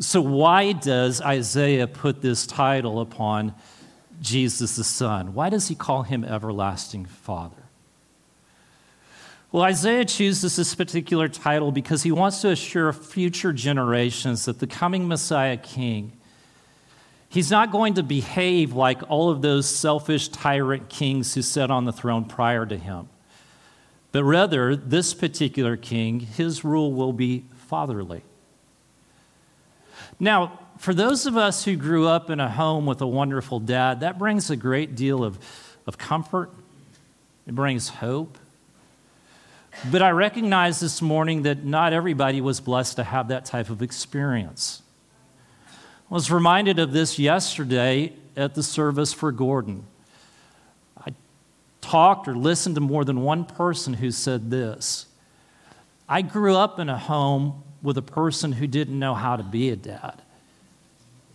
So, 0.00 0.20
why 0.20 0.72
does 0.72 1.22
Isaiah 1.22 1.86
put 1.86 2.20
this 2.20 2.46
title 2.46 3.00
upon 3.00 3.54
Jesus 4.20 4.76
the 4.76 4.84
Son? 4.84 5.32
Why 5.32 5.48
does 5.48 5.68
he 5.68 5.74
call 5.74 6.02
him 6.02 6.24
Everlasting 6.24 7.06
Father? 7.06 7.65
Well, 9.52 9.62
Isaiah 9.62 10.04
chooses 10.04 10.56
this 10.56 10.74
particular 10.74 11.28
title 11.28 11.72
because 11.72 12.02
he 12.02 12.12
wants 12.12 12.42
to 12.42 12.50
assure 12.50 12.92
future 12.92 13.52
generations 13.52 14.44
that 14.44 14.58
the 14.58 14.66
coming 14.66 15.08
Messiah 15.08 15.56
King 15.56 16.12
He's 17.28 17.50
not 17.50 17.70
going 17.70 17.94
to 17.94 18.02
behave 18.02 18.72
like 18.72 19.02
all 19.10 19.30
of 19.30 19.42
those 19.42 19.68
selfish 19.68 20.28
tyrant 20.28 20.88
kings 20.88 21.34
who 21.34 21.42
sat 21.42 21.70
on 21.70 21.84
the 21.84 21.92
throne 21.92 22.24
prior 22.24 22.64
to 22.64 22.76
him. 22.76 23.08
But 24.12 24.24
rather, 24.24 24.76
this 24.76 25.12
particular 25.12 25.76
king, 25.76 26.20
his 26.20 26.64
rule 26.64 26.92
will 26.92 27.12
be 27.12 27.44
fatherly. 27.68 28.22
Now, 30.18 30.60
for 30.78 30.94
those 30.94 31.26
of 31.26 31.36
us 31.36 31.64
who 31.64 31.76
grew 31.76 32.06
up 32.06 32.30
in 32.30 32.40
a 32.40 32.48
home 32.48 32.86
with 32.86 33.00
a 33.02 33.06
wonderful 33.06 33.60
dad, 33.60 34.00
that 34.00 34.18
brings 34.18 34.48
a 34.48 34.56
great 34.56 34.94
deal 34.94 35.22
of, 35.22 35.38
of 35.86 35.98
comfort. 35.98 36.50
It 37.46 37.54
brings 37.54 37.88
hope. 37.88 38.38
But 39.84 40.02
I 40.02 40.10
recognize 40.10 40.80
this 40.80 41.02
morning 41.02 41.42
that 41.42 41.64
not 41.64 41.92
everybody 41.92 42.40
was 42.40 42.60
blessed 42.60 42.96
to 42.96 43.04
have 43.04 43.28
that 43.28 43.44
type 43.44 43.70
of 43.70 43.82
experience. 43.82 44.82
I 46.10 46.14
was 46.14 46.30
reminded 46.30 46.78
of 46.78 46.92
this 46.92 47.18
yesterday 47.18 48.12
at 48.36 48.54
the 48.54 48.62
service 48.62 49.12
for 49.12 49.30
Gordon. 49.32 49.84
I 50.98 51.12
talked 51.80 52.26
or 52.26 52.34
listened 52.34 52.74
to 52.76 52.80
more 52.80 53.04
than 53.04 53.22
one 53.22 53.44
person 53.44 53.94
who 53.94 54.10
said 54.10 54.50
this 54.50 55.06
I 56.08 56.22
grew 56.22 56.56
up 56.56 56.78
in 56.78 56.88
a 56.88 56.98
home 56.98 57.62
with 57.82 57.98
a 57.98 58.02
person 58.02 58.52
who 58.52 58.66
didn't 58.66 58.98
know 58.98 59.14
how 59.14 59.36
to 59.36 59.42
be 59.42 59.70
a 59.70 59.76
dad. 59.76 60.22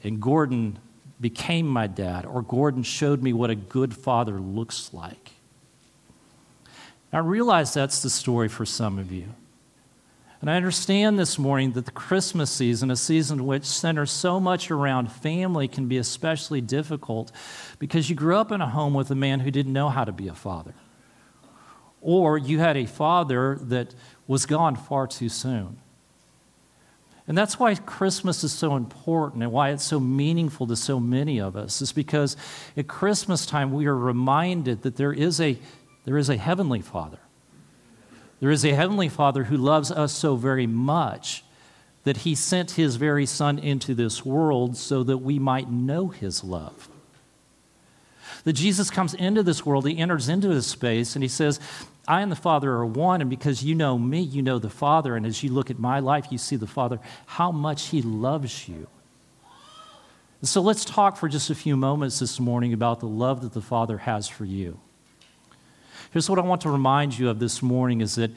And 0.04 0.22
Gordon 0.22 0.80
became 1.20 1.68
my 1.68 1.86
dad, 1.86 2.26
or 2.26 2.42
Gordon 2.42 2.82
showed 2.82 3.22
me 3.22 3.34
what 3.34 3.52
a 3.52 3.56
good 3.56 3.96
father 3.96 4.40
looks 4.40 4.94
like. 4.94 5.32
I 7.14 7.20
realize 7.20 7.74
that's 7.74 8.02
the 8.02 8.10
story 8.10 8.48
for 8.48 8.66
some 8.66 8.98
of 8.98 9.12
you. 9.12 9.28
And 10.40 10.50
I 10.50 10.56
understand 10.56 11.20
this 11.20 11.38
morning 11.38 11.74
that 11.74 11.86
the 11.86 11.92
Christmas 11.92 12.50
season, 12.50 12.90
a 12.90 12.96
season 12.96 13.46
which 13.46 13.66
centers 13.66 14.10
so 14.10 14.40
much 14.40 14.72
around 14.72 15.12
family, 15.12 15.68
can 15.68 15.88
be 15.88 15.98
especially 15.98 16.62
difficult 16.62 17.32
because 17.78 18.10
you 18.10 18.16
grew 18.16 18.38
up 18.38 18.52
in 18.52 18.60
a 18.60 18.68
home 18.68 18.96
with 18.96 19.12
a 19.12 19.16
man 19.16 19.42
who 19.42 19.52
didn't 19.52 19.74
know 19.74 19.90
how 19.90 20.04
to 20.04 20.12
be 20.12 20.28
a 20.28 20.34
father. 20.34 20.74
Or 22.02 22.40
you 22.40 22.58
had 22.58 22.76
a 22.76 22.88
father 22.88 23.60
that 23.62 23.94
was 24.26 24.48
gone 24.48 24.76
far 24.76 25.06
too 25.06 25.30
soon. 25.30 25.78
And 27.28 27.38
that's 27.38 27.60
why 27.60 27.76
Christmas 27.76 28.44
is 28.44 28.52
so 28.52 28.76
important 28.76 29.44
and 29.44 29.52
why 29.52 29.70
it's 29.70 29.84
so 29.84 30.00
meaningful 30.00 30.66
to 30.68 30.76
so 30.76 31.00
many 31.00 31.40
of 31.40 31.56
us, 31.56 31.84
is 31.84 31.92
because 31.92 32.36
at 32.76 32.88
Christmas 32.88 33.46
time 33.46 33.72
we 33.72 33.86
are 33.86 33.96
reminded 33.96 34.82
that 34.82 34.96
there 34.96 35.14
is 35.14 35.40
a, 35.40 35.60
there 36.06 36.18
is 36.18 36.30
a 36.30 36.38
heavenly 36.38 36.82
Father 36.82 37.20
there 38.42 38.50
is 38.50 38.66
a 38.66 38.74
heavenly 38.74 39.08
Father 39.08 39.46
who 39.46 39.56
loves 39.56 39.92
us 39.92 40.12
so 40.12 40.36
very 40.36 40.66
much 40.66 41.44
that 42.04 42.18
he 42.18 42.34
sent 42.34 42.72
his 42.72 42.96
very 42.96 43.28
Son 43.28 43.60
into 43.60 43.94
this 43.94 44.26
world 44.26 44.76
so 44.76 45.04
that 45.04 45.20
we 45.20 45.38
might 45.38 45.70
know 45.70 46.08
his 46.08 46.44
love. 46.44 46.90
That 48.44 48.54
Jesus 48.54 48.90
comes 48.90 49.14
into 49.14 49.44
this 49.44 49.64
world, 49.64 49.88
he 49.88 50.00
enters 50.00 50.28
into 50.28 50.48
this 50.48 50.66
space, 50.66 51.16
and 51.16 51.22
he 51.22 51.30
says, 51.30 51.60
I 52.08 52.22
and 52.22 52.32
the 52.32 52.36
Father 52.36 52.72
are 52.72 52.86
one, 52.86 53.22
and 53.22 53.30
because 53.30 53.64
you 53.64 53.76
know 53.76 54.00
me, 54.00 54.22
you 54.22 54.42
know 54.42 54.58
the 54.58 54.72
Father. 54.72 55.16
And 55.16 55.28
as 55.28 55.44
you 55.44 55.52
look 55.52 55.70
at 55.70 55.78
my 55.78 56.00
life, 56.00 56.26
you 56.32 56.40
see 56.40 56.56
the 56.56 56.66
Father, 56.66 57.00
how 57.28 57.52
much 57.52 57.90
he 57.90 58.02
loves 58.02 58.68
you. 58.68 58.88
So 60.42 60.62
let's 60.62 60.84
talk 60.84 61.18
for 61.18 61.30
just 61.30 61.52
a 61.52 61.56
few 61.56 61.78
moments 61.78 62.18
this 62.18 62.40
morning 62.40 62.74
about 62.74 63.02
the 63.02 63.08
love 63.08 63.42
that 63.44 63.54
the 63.54 63.62
Father 63.62 64.00
has 64.00 64.28
for 64.28 64.46
you. 64.46 64.80
Here's 66.12 66.30
what 66.30 66.40
I 66.40 66.42
want 66.42 66.62
to 66.62 66.70
remind 66.70 67.18
you 67.18 67.30
of 67.30 67.40
this 67.40 67.62
morning 67.62 68.02
is 68.02 68.16
that 68.16 68.32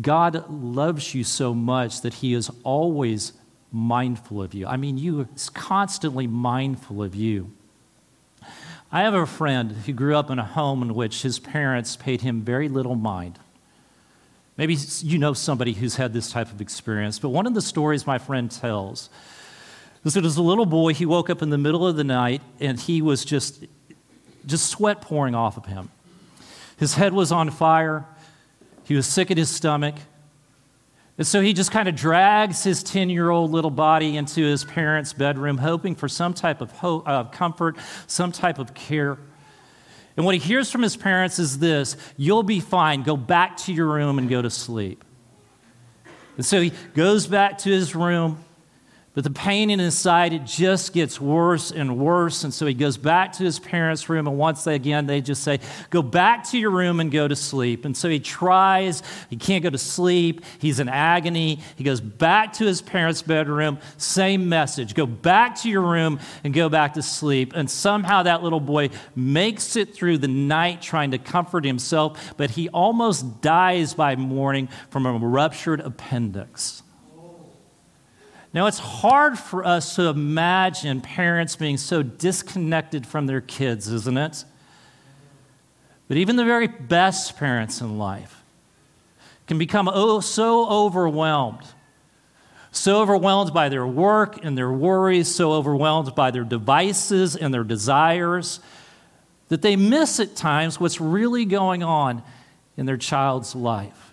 God 0.00 0.50
loves 0.50 1.14
you 1.14 1.24
so 1.24 1.54
much 1.54 2.00
that 2.00 2.14
He 2.14 2.32
is 2.32 2.50
always 2.64 3.34
mindful 3.70 4.42
of 4.42 4.54
you. 4.54 4.66
I 4.66 4.76
mean, 4.76 4.96
He 4.96 5.08
is 5.08 5.50
constantly 5.50 6.26
mindful 6.26 7.02
of 7.02 7.14
you. 7.14 7.52
I 8.90 9.02
have 9.02 9.14
a 9.14 9.26
friend 9.26 9.72
who 9.72 9.92
grew 9.92 10.16
up 10.16 10.30
in 10.30 10.38
a 10.38 10.44
home 10.44 10.82
in 10.82 10.94
which 10.94 11.22
his 11.22 11.38
parents 11.38 11.96
paid 11.96 12.20
him 12.20 12.42
very 12.42 12.68
little 12.68 12.94
mind. 12.94 13.38
Maybe 14.58 14.76
you 15.00 15.18
know 15.18 15.32
somebody 15.32 15.72
who's 15.72 15.96
had 15.96 16.12
this 16.12 16.30
type 16.30 16.52
of 16.52 16.60
experience, 16.60 17.18
but 17.18 17.30
one 17.30 17.46
of 17.46 17.54
the 17.54 17.62
stories 17.62 18.06
my 18.06 18.18
friend 18.18 18.50
tells 18.50 19.08
is 20.04 20.12
that 20.12 20.26
as 20.26 20.36
a 20.36 20.42
little 20.42 20.66
boy, 20.66 20.92
he 20.92 21.06
woke 21.06 21.30
up 21.30 21.40
in 21.40 21.48
the 21.48 21.56
middle 21.56 21.86
of 21.86 21.96
the 21.96 22.04
night 22.04 22.42
and 22.60 22.78
he 22.78 23.00
was 23.00 23.24
just, 23.24 23.64
just 24.44 24.68
sweat 24.68 25.00
pouring 25.00 25.34
off 25.34 25.56
of 25.56 25.64
him. 25.64 25.88
His 26.82 26.94
head 26.94 27.14
was 27.14 27.30
on 27.30 27.48
fire. 27.50 28.04
He 28.82 28.96
was 28.96 29.06
sick 29.06 29.30
at 29.30 29.36
his 29.36 29.48
stomach. 29.48 29.94
And 31.16 31.24
so 31.24 31.40
he 31.40 31.52
just 31.52 31.70
kind 31.70 31.88
of 31.88 31.94
drags 31.94 32.64
his 32.64 32.82
10 32.82 33.08
year 33.08 33.30
old 33.30 33.52
little 33.52 33.70
body 33.70 34.16
into 34.16 34.42
his 34.42 34.64
parents' 34.64 35.12
bedroom, 35.12 35.58
hoping 35.58 35.94
for 35.94 36.08
some 36.08 36.34
type 36.34 36.60
of 36.60 36.72
hope, 36.72 37.06
uh, 37.06 37.22
comfort, 37.26 37.76
some 38.08 38.32
type 38.32 38.58
of 38.58 38.74
care. 38.74 39.16
And 40.16 40.26
what 40.26 40.34
he 40.34 40.40
hears 40.40 40.72
from 40.72 40.82
his 40.82 40.96
parents 40.96 41.38
is 41.38 41.60
this 41.60 41.96
You'll 42.16 42.42
be 42.42 42.58
fine. 42.58 43.04
Go 43.04 43.16
back 43.16 43.58
to 43.58 43.72
your 43.72 43.86
room 43.86 44.18
and 44.18 44.28
go 44.28 44.42
to 44.42 44.50
sleep. 44.50 45.04
And 46.36 46.44
so 46.44 46.60
he 46.60 46.72
goes 46.94 47.28
back 47.28 47.58
to 47.58 47.70
his 47.70 47.94
room, 47.94 48.42
But 49.14 49.24
the 49.24 49.30
pain 49.30 49.68
in 49.68 49.78
his 49.78 49.94
side, 49.94 50.32
it 50.32 50.46
just 50.46 50.94
gets 50.94 51.20
worse 51.20 51.70
and 51.70 51.98
worse. 51.98 52.44
And 52.44 52.54
so 52.54 52.64
he 52.64 52.72
goes 52.72 52.96
back 52.96 53.32
to 53.34 53.44
his 53.44 53.58
parents' 53.58 54.08
room. 54.08 54.26
And 54.26 54.38
once 54.38 54.64
they, 54.64 54.74
again, 54.74 55.04
they 55.04 55.20
just 55.20 55.42
say, 55.42 55.60
Go 55.90 56.00
back 56.00 56.48
to 56.48 56.58
your 56.58 56.70
room 56.70 56.98
and 56.98 57.10
go 57.10 57.28
to 57.28 57.36
sleep. 57.36 57.84
And 57.84 57.94
so 57.94 58.08
he 58.08 58.20
tries. 58.20 59.02
He 59.28 59.36
can't 59.36 59.62
go 59.62 59.68
to 59.68 59.76
sleep. 59.76 60.42
He's 60.58 60.80
in 60.80 60.88
agony. 60.88 61.60
He 61.76 61.84
goes 61.84 62.00
back 62.00 62.54
to 62.54 62.64
his 62.64 62.80
parents' 62.80 63.20
bedroom. 63.20 63.78
Same 63.98 64.48
message 64.48 64.94
go 64.94 65.04
back 65.04 65.56
to 65.60 65.68
your 65.68 65.82
room 65.82 66.18
and 66.42 66.54
go 66.54 66.70
back 66.70 66.94
to 66.94 67.02
sleep. 67.02 67.52
And 67.54 67.70
somehow 67.70 68.22
that 68.22 68.42
little 68.42 68.60
boy 68.60 68.88
makes 69.14 69.76
it 69.76 69.94
through 69.94 70.18
the 70.18 70.28
night 70.28 70.80
trying 70.80 71.10
to 71.10 71.18
comfort 71.18 71.66
himself. 71.66 72.34
But 72.38 72.52
he 72.52 72.70
almost 72.70 73.42
dies 73.42 73.92
by 73.92 74.16
morning 74.16 74.70
from 74.88 75.04
a 75.04 75.12
ruptured 75.12 75.80
appendix. 75.80 76.82
Now, 78.54 78.66
it's 78.66 78.78
hard 78.78 79.38
for 79.38 79.64
us 79.64 79.96
to 79.96 80.08
imagine 80.08 81.00
parents 81.00 81.56
being 81.56 81.78
so 81.78 82.02
disconnected 82.02 83.06
from 83.06 83.26
their 83.26 83.40
kids, 83.40 83.88
isn't 83.88 84.18
it? 84.18 84.44
But 86.06 86.18
even 86.18 86.36
the 86.36 86.44
very 86.44 86.66
best 86.66 87.38
parents 87.38 87.80
in 87.80 87.98
life 87.98 88.42
can 89.46 89.56
become 89.56 89.88
oh, 89.92 90.20
so 90.20 90.68
overwhelmed, 90.68 91.64
so 92.70 93.00
overwhelmed 93.00 93.54
by 93.54 93.70
their 93.70 93.86
work 93.86 94.44
and 94.44 94.56
their 94.56 94.70
worries, 94.70 95.34
so 95.34 95.52
overwhelmed 95.52 96.14
by 96.14 96.30
their 96.30 96.44
devices 96.44 97.34
and 97.34 97.54
their 97.54 97.64
desires, 97.64 98.60
that 99.48 99.62
they 99.62 99.76
miss 99.76 100.20
at 100.20 100.36
times 100.36 100.78
what's 100.78 101.00
really 101.00 101.46
going 101.46 101.82
on 101.82 102.22
in 102.76 102.84
their 102.84 102.98
child's 102.98 103.54
life 103.54 104.11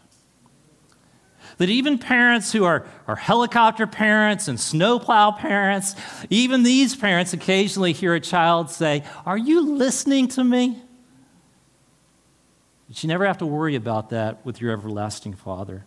that 1.60 1.70
even 1.70 1.98
parents 1.98 2.54
who 2.54 2.64
are, 2.64 2.86
are 3.06 3.18
helicopter 3.18 3.86
parents 3.86 4.48
and 4.48 4.58
snowplow 4.58 5.32
parents, 5.32 5.94
even 6.30 6.64
these 6.64 6.96
parents 6.96 7.34
occasionally 7.34 7.92
hear 7.92 8.16
a 8.16 8.20
child 8.20 8.70
say, 8.70 9.04
Are 9.26 9.38
you 9.38 9.62
listening 9.76 10.30
to 10.30 10.44
me? 10.44 10.82
But 12.88 13.04
you 13.04 13.10
never 13.10 13.26
have 13.26 13.38
to 13.40 13.46
worry 13.46 13.76
about 13.76 14.10
that 14.10 14.44
with 14.46 14.62
your 14.62 14.72
everlasting 14.72 15.34
Father. 15.34 15.86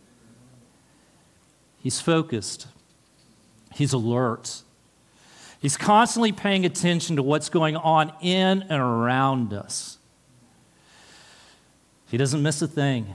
He's 1.78 2.00
focused, 2.00 2.68
He's 3.72 3.94
alert. 3.94 4.62
He's 5.58 5.76
constantly 5.76 6.32
paying 6.32 6.66
attention 6.66 7.16
to 7.16 7.22
what's 7.22 7.48
going 7.48 7.76
on 7.76 8.12
in 8.20 8.62
and 8.62 8.72
around 8.72 9.54
us. 9.54 9.96
He 12.08 12.16
doesn't 12.16 12.42
miss 12.42 12.60
a 12.60 12.66
thing. 12.66 13.14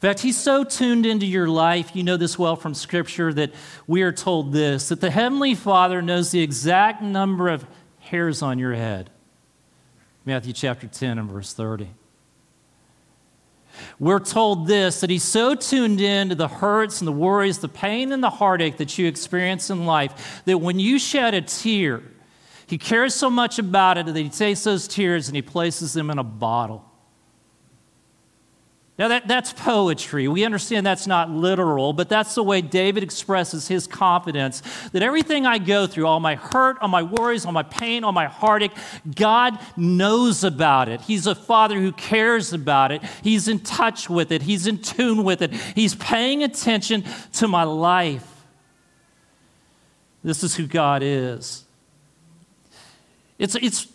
In 0.00 0.08
fact, 0.08 0.20
he's 0.20 0.38
so 0.38 0.64
tuned 0.64 1.04
into 1.04 1.26
your 1.26 1.46
life, 1.46 1.94
you 1.94 2.02
know 2.02 2.16
this 2.16 2.38
well 2.38 2.56
from 2.56 2.72
Scripture, 2.72 3.34
that 3.34 3.52
we 3.86 4.00
are 4.00 4.12
told 4.12 4.50
this 4.50 4.88
that 4.88 5.02
the 5.02 5.10
Heavenly 5.10 5.54
Father 5.54 6.00
knows 6.00 6.30
the 6.30 6.40
exact 6.40 7.02
number 7.02 7.50
of 7.50 7.66
hairs 7.98 8.40
on 8.40 8.58
your 8.58 8.72
head. 8.72 9.10
Matthew 10.24 10.54
chapter 10.54 10.86
10 10.86 11.18
and 11.18 11.30
verse 11.30 11.52
30. 11.52 11.90
We're 13.98 14.20
told 14.20 14.66
this 14.66 15.00
that 15.00 15.10
he's 15.10 15.22
so 15.22 15.54
tuned 15.54 16.00
in 16.00 16.30
to 16.30 16.34
the 16.34 16.48
hurts 16.48 17.02
and 17.02 17.08
the 17.08 17.12
worries, 17.12 17.58
the 17.58 17.68
pain 17.68 18.10
and 18.10 18.24
the 18.24 18.30
heartache 18.30 18.78
that 18.78 18.96
you 18.96 19.06
experience 19.06 19.68
in 19.68 19.84
life 19.84 20.42
that 20.46 20.58
when 20.58 20.78
you 20.78 20.98
shed 20.98 21.34
a 21.34 21.42
tear, 21.42 22.02
he 22.66 22.78
cares 22.78 23.14
so 23.14 23.28
much 23.28 23.58
about 23.58 23.98
it 23.98 24.06
that 24.06 24.16
he 24.16 24.30
takes 24.30 24.64
those 24.64 24.88
tears 24.88 25.28
and 25.28 25.36
he 25.36 25.42
places 25.42 25.92
them 25.92 26.10
in 26.10 26.18
a 26.18 26.24
bottle. 26.24 26.89
Now, 29.00 29.08
that, 29.08 29.26
that's 29.26 29.54
poetry. 29.54 30.28
We 30.28 30.44
understand 30.44 30.84
that's 30.84 31.06
not 31.06 31.30
literal, 31.30 31.94
but 31.94 32.10
that's 32.10 32.34
the 32.34 32.42
way 32.42 32.60
David 32.60 33.02
expresses 33.02 33.66
his 33.66 33.86
confidence 33.86 34.62
that 34.92 35.02
everything 35.02 35.46
I 35.46 35.56
go 35.56 35.86
through, 35.86 36.06
all 36.06 36.20
my 36.20 36.34
hurt, 36.34 36.76
all 36.82 36.88
my 36.88 37.02
worries, 37.02 37.46
all 37.46 37.52
my 37.52 37.62
pain, 37.62 38.04
all 38.04 38.12
my 38.12 38.26
heartache, 38.26 38.72
God 39.16 39.58
knows 39.74 40.44
about 40.44 40.90
it. 40.90 41.00
He's 41.00 41.26
a 41.26 41.34
father 41.34 41.80
who 41.80 41.92
cares 41.92 42.52
about 42.52 42.92
it. 42.92 43.02
He's 43.22 43.48
in 43.48 43.60
touch 43.60 44.10
with 44.10 44.30
it, 44.32 44.42
He's 44.42 44.66
in 44.66 44.82
tune 44.82 45.24
with 45.24 45.40
it, 45.40 45.54
He's 45.54 45.94
paying 45.94 46.42
attention 46.42 47.02
to 47.32 47.48
my 47.48 47.64
life. 47.64 48.44
This 50.22 50.44
is 50.44 50.54
who 50.56 50.66
God 50.66 51.02
is. 51.02 51.64
It's, 53.38 53.54
it's 53.54 53.86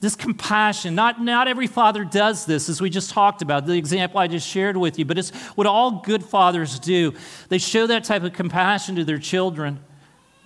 this 0.00 0.14
compassion, 0.14 0.94
not, 0.94 1.20
not 1.20 1.48
every 1.48 1.66
father 1.66 2.04
does 2.04 2.46
this, 2.46 2.68
as 2.68 2.80
we 2.80 2.88
just 2.88 3.10
talked 3.10 3.42
about, 3.42 3.66
the 3.66 3.72
example 3.72 4.20
I 4.20 4.28
just 4.28 4.46
shared 4.46 4.76
with 4.76 4.98
you, 4.98 5.04
but 5.04 5.18
it's 5.18 5.30
what 5.56 5.66
all 5.66 6.02
good 6.02 6.24
fathers 6.24 6.78
do. 6.78 7.14
They 7.48 7.58
show 7.58 7.86
that 7.88 8.04
type 8.04 8.22
of 8.22 8.32
compassion 8.32 8.94
to 8.96 9.04
their 9.04 9.18
children. 9.18 9.80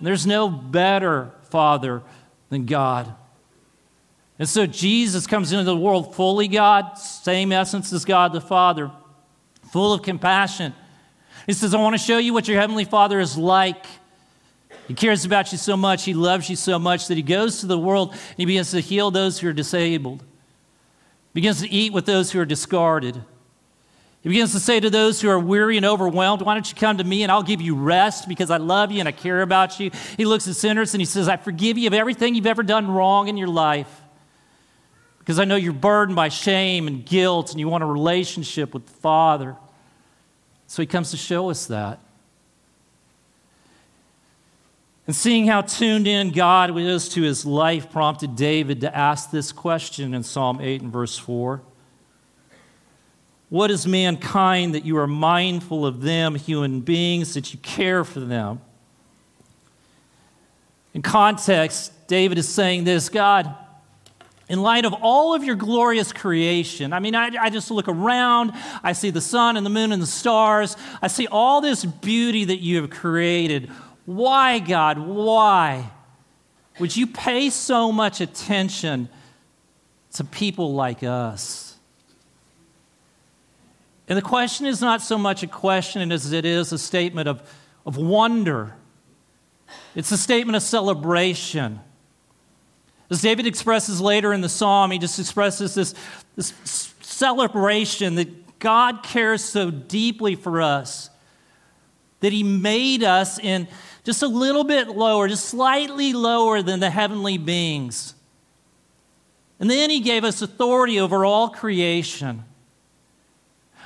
There's 0.01 0.25
no 0.25 0.49
better 0.49 1.31
father 1.49 2.01
than 2.49 2.65
God. 2.65 3.13
And 4.39 4.49
so 4.49 4.65
Jesus 4.65 5.27
comes 5.27 5.51
into 5.51 5.63
the 5.63 5.77
world 5.77 6.15
fully 6.15 6.47
God, 6.47 6.97
same 6.97 7.51
essence 7.51 7.93
as 7.93 8.03
God 8.03 8.33
the 8.33 8.41
Father, 8.41 8.91
full 9.71 9.93
of 9.93 10.01
compassion. 10.01 10.73
He 11.45 11.53
says, 11.53 11.73
I 11.73 11.79
want 11.79 11.93
to 11.93 12.03
show 12.03 12.17
you 12.17 12.33
what 12.33 12.47
your 12.47 12.59
Heavenly 12.59 12.85
Father 12.85 13.19
is 13.19 13.37
like. 13.37 13.85
He 14.87 14.93
cares 14.93 15.25
about 15.25 15.51
you 15.51 15.57
so 15.57 15.77
much, 15.77 16.05
He 16.05 16.13
loves 16.13 16.49
you 16.49 16.55
so 16.55 16.77
much 16.77 17.07
that 17.07 17.15
He 17.15 17.23
goes 17.23 17.59
to 17.59 17.65
the 17.65 17.77
world 17.77 18.11
and 18.11 18.37
He 18.37 18.45
begins 18.45 18.71
to 18.71 18.79
heal 18.79 19.11
those 19.11 19.39
who 19.39 19.47
are 19.47 19.53
disabled, 19.53 20.23
begins 21.33 21.61
to 21.61 21.69
eat 21.69 21.93
with 21.93 22.05
those 22.05 22.31
who 22.31 22.39
are 22.39 22.45
discarded. 22.45 23.21
He 24.21 24.29
begins 24.29 24.53
to 24.53 24.59
say 24.59 24.79
to 24.79 24.89
those 24.89 25.19
who 25.19 25.29
are 25.29 25.39
weary 25.39 25.75
and 25.75 25.85
overwhelmed, 25.85 26.41
Why 26.41 26.53
don't 26.53 26.69
you 26.69 26.77
come 26.77 26.97
to 26.97 27.03
me 27.03 27.23
and 27.23 27.31
I'll 27.31 27.43
give 27.43 27.59
you 27.59 27.75
rest 27.75 28.29
because 28.29 28.49
I 28.49 28.55
love 28.55 28.89
you 28.89 28.99
and 28.99 29.07
I 29.09 29.11
care 29.11 29.41
about 29.41 29.81
you? 29.81 29.91
He 30.15 30.23
looks 30.23 30.47
at 30.47 30.55
sinners 30.55 30.93
and 30.93 31.01
he 31.01 31.05
says, 31.05 31.27
I 31.27 31.35
forgive 31.35 31.77
you 31.77 31.87
of 31.87 31.93
everything 31.93 32.33
you've 32.33 32.47
ever 32.47 32.63
done 32.63 32.89
wrong 32.89 33.27
in 33.27 33.35
your 33.35 33.49
life 33.49 34.01
because 35.23 35.39
I 35.39 35.45
know 35.45 35.55
you're 35.55 35.71
burdened 35.71 36.17
by 36.17 36.27
shame 36.27 36.85
and 36.85 37.05
guilt 37.05 37.51
and 37.51 37.59
you 37.59 37.69
want 37.69 37.81
a 37.81 37.87
relationship 37.87 38.73
with 38.73 38.85
the 38.85 38.93
Father. 38.93 39.55
So 40.67 40.81
he 40.81 40.85
comes 40.85 41.11
to 41.11 41.17
show 41.17 41.49
us 41.49 41.67
that. 41.67 41.99
And 45.05 45.15
seeing 45.15 45.47
how 45.47 45.61
tuned 45.61 46.07
in 46.07 46.31
God 46.31 46.77
is 46.77 47.09
to 47.09 47.21
his 47.21 47.45
life 47.45 47.91
prompted 47.91 48.35
David 48.35 48.81
to 48.81 48.95
ask 48.95 49.31
this 49.31 49.51
question 49.51 50.13
in 50.13 50.23
Psalm 50.23 50.61
8 50.61 50.81
and 50.81 50.91
verse 50.91 51.17
4. 51.17 51.61
What 53.49 53.69
is 53.69 53.85
mankind 53.85 54.73
that 54.73 54.85
you 54.85 54.97
are 54.97 55.05
mindful 55.05 55.85
of 55.85 56.01
them, 56.01 56.35
human 56.35 56.79
beings, 56.81 57.33
that 57.33 57.53
you 57.53 57.59
care 57.59 58.03
for 58.03 58.21
them? 58.21 58.61
In 60.93 61.01
context, 61.01 62.07
David 62.07 62.37
is 62.37 62.47
saying 62.47 62.85
this 62.85 63.09
God, 63.09 63.53
in 64.47 64.61
light 64.61 64.85
of 64.85 64.93
all 65.01 65.33
of 65.33 65.43
your 65.43 65.55
glorious 65.55 66.13
creation, 66.13 66.93
I 66.93 66.99
mean, 66.99 67.13
I, 67.13 67.31
I, 67.39 67.49
just 67.49 67.71
look 67.71 67.87
around, 67.87 68.53
I 68.83 68.93
see 68.93 69.09
the 69.09 69.21
sun 69.21 69.57
and 69.57 69.65
the 69.65 69.69
moon 69.69 69.91
and 69.91 70.01
the 70.01 70.07
stars, 70.07 70.77
I 71.01 71.07
see 71.07 71.27
all 71.27 71.61
this 71.61 71.83
beauty 71.83 72.45
that 72.45 72.59
you 72.59 72.81
have 72.81 72.89
created. 72.89 73.69
Why, 74.05 74.59
God? 74.59 74.97
Why? 74.97 75.91
Would 76.79 76.95
you 76.95 77.07
pay 77.07 77.49
so 77.49 77.91
much 77.91 78.19
attention 78.19 79.09
to 80.13 80.23
people 80.23 80.73
like 80.73 81.03
us? 81.03 81.77
And 84.07 84.17
the 84.17 84.21
question 84.21 84.65
is 84.65 84.81
not 84.81 85.01
so 85.01 85.17
much 85.17 85.43
a 85.43 85.47
question 85.47 86.11
as 86.11 86.33
it 86.33 86.45
is 86.45 86.73
a 86.73 86.77
statement 86.77 87.29
of, 87.29 87.41
of 87.85 87.95
wonder. 87.95 88.75
It's 89.95 90.11
a 90.11 90.17
statement 90.17 90.55
of 90.55 90.63
celebration. 90.63 91.79
As 93.09 93.21
David 93.21 93.47
expresses 93.47 94.01
later 94.01 94.33
in 94.33 94.41
the 94.41 94.49
psalm, 94.49 94.91
he 94.91 94.99
just 94.99 95.19
expresses 95.19 95.73
this, 95.75 95.95
this 96.35 96.53
celebration 97.01 98.15
that 98.15 98.59
God 98.59 99.03
cares 99.03 99.43
so 99.43 99.71
deeply 99.71 100.35
for 100.35 100.61
us 100.61 101.09
that 102.23 102.31
he 102.31 102.41
made 102.41 103.03
us 103.03 103.37
in 103.37 103.67
just 104.03 104.21
a 104.21 104.27
little 104.27 104.63
bit 104.63 104.89
lower, 104.89 105.27
just 105.27 105.45
slightly 105.45 106.13
lower 106.13 106.61
than 106.61 106.79
the 106.79 106.89
heavenly 106.89 107.37
beings. 107.37 108.13
And 109.59 109.69
then 109.69 109.89
he 109.89 110.01
gave 110.01 110.23
us 110.23 110.41
authority 110.41 110.99
over 110.99 111.23
all 111.25 111.49
creation. 111.49 112.43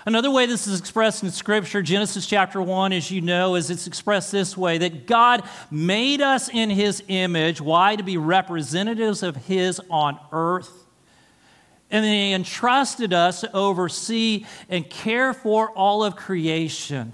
Another 0.08 0.32
way 0.32 0.46
this 0.46 0.68
is 0.68 0.80
expressed 0.80 1.22
in 1.22 1.32
Scripture, 1.32 1.82
Genesis 1.82 2.26
chapter 2.26 2.62
1, 2.62 2.94
as 2.94 3.12
you 3.12 3.20
know, 3.20 3.56
is 3.56 3.70
it's 3.70 3.88
expressed 3.88 4.32
this 4.32 4.56
way 4.56 4.78
that 4.78 5.06
God 5.06 5.44
made 5.70 6.22
us 6.22 6.48
in 6.48 6.70
his 6.70 7.04
image. 7.10 7.60
Why? 7.60 7.98
To 7.98 8.04
be 8.04 8.16
representatives 8.16 9.22
of 9.22 9.36
his 9.36 9.82
on 9.90 10.18
earth. 10.32 10.72
And 11.92 12.06
then 12.06 12.14
he 12.14 12.34
entrusted 12.34 13.12
us 13.12 13.42
to 13.42 13.54
oversee 13.54 14.46
and 14.70 14.90
care 14.90 15.34
for 15.34 15.72
all 15.72 16.06
of 16.06 16.16
creation. 16.16 17.12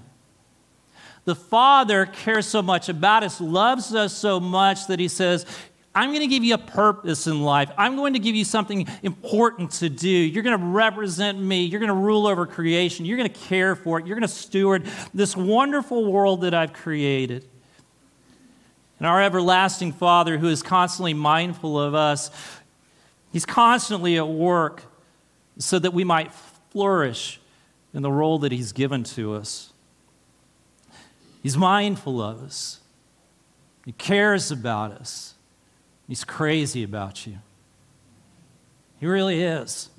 The 1.24 1.34
Father 1.34 2.06
cares 2.06 2.46
so 2.46 2.60
much 2.62 2.88
about 2.88 3.24
us, 3.24 3.40
loves 3.40 3.94
us 3.94 4.14
so 4.14 4.40
much 4.40 4.86
that 4.88 4.98
He 4.98 5.08
says, 5.08 5.46
I'm 5.94 6.10
going 6.10 6.20
to 6.20 6.26
give 6.26 6.42
you 6.42 6.54
a 6.54 6.58
purpose 6.58 7.28
in 7.28 7.42
life. 7.42 7.70
I'm 7.78 7.94
going 7.94 8.14
to 8.14 8.18
give 8.18 8.34
you 8.34 8.44
something 8.44 8.88
important 9.02 9.70
to 9.72 9.88
do. 9.88 10.08
You're 10.08 10.42
going 10.42 10.58
to 10.58 10.66
represent 10.66 11.38
me. 11.38 11.64
You're 11.64 11.78
going 11.78 11.88
to 11.88 11.94
rule 11.94 12.26
over 12.26 12.46
creation. 12.46 13.04
You're 13.04 13.16
going 13.16 13.30
to 13.30 13.40
care 13.40 13.76
for 13.76 14.00
it. 14.00 14.06
You're 14.06 14.16
going 14.16 14.28
to 14.28 14.34
steward 14.34 14.86
this 15.14 15.36
wonderful 15.36 16.10
world 16.10 16.40
that 16.40 16.52
I've 16.52 16.72
created. 16.72 17.48
And 18.98 19.06
our 19.06 19.22
everlasting 19.22 19.92
Father, 19.92 20.36
who 20.36 20.48
is 20.48 20.62
constantly 20.62 21.14
mindful 21.14 21.80
of 21.80 21.94
us, 21.94 22.30
He's 23.32 23.46
constantly 23.46 24.16
at 24.16 24.28
work 24.28 24.82
so 25.58 25.78
that 25.78 25.92
we 25.92 26.04
might 26.04 26.32
flourish 26.70 27.40
in 27.92 28.02
the 28.02 28.10
role 28.10 28.40
that 28.40 28.50
He's 28.50 28.72
given 28.72 29.04
to 29.04 29.34
us. 29.34 29.73
He's 31.44 31.58
mindful 31.58 32.22
of 32.22 32.42
us, 32.42 32.80
He 33.84 33.92
cares 33.92 34.50
about 34.50 34.92
us, 34.92 35.34
He's 36.08 36.24
crazy 36.24 36.82
about 36.82 37.26
you. 37.26 37.38
He 38.98 39.06
really 39.06 39.42
is. 39.42 39.90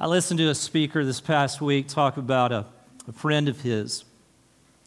I 0.00 0.08
listened 0.08 0.38
to 0.38 0.48
a 0.48 0.54
speaker 0.56 1.04
this 1.04 1.20
past 1.20 1.60
week 1.60 1.86
talk 1.86 2.16
about 2.16 2.50
a, 2.50 2.66
a 3.06 3.12
friend 3.12 3.48
of 3.48 3.60
his 3.60 4.04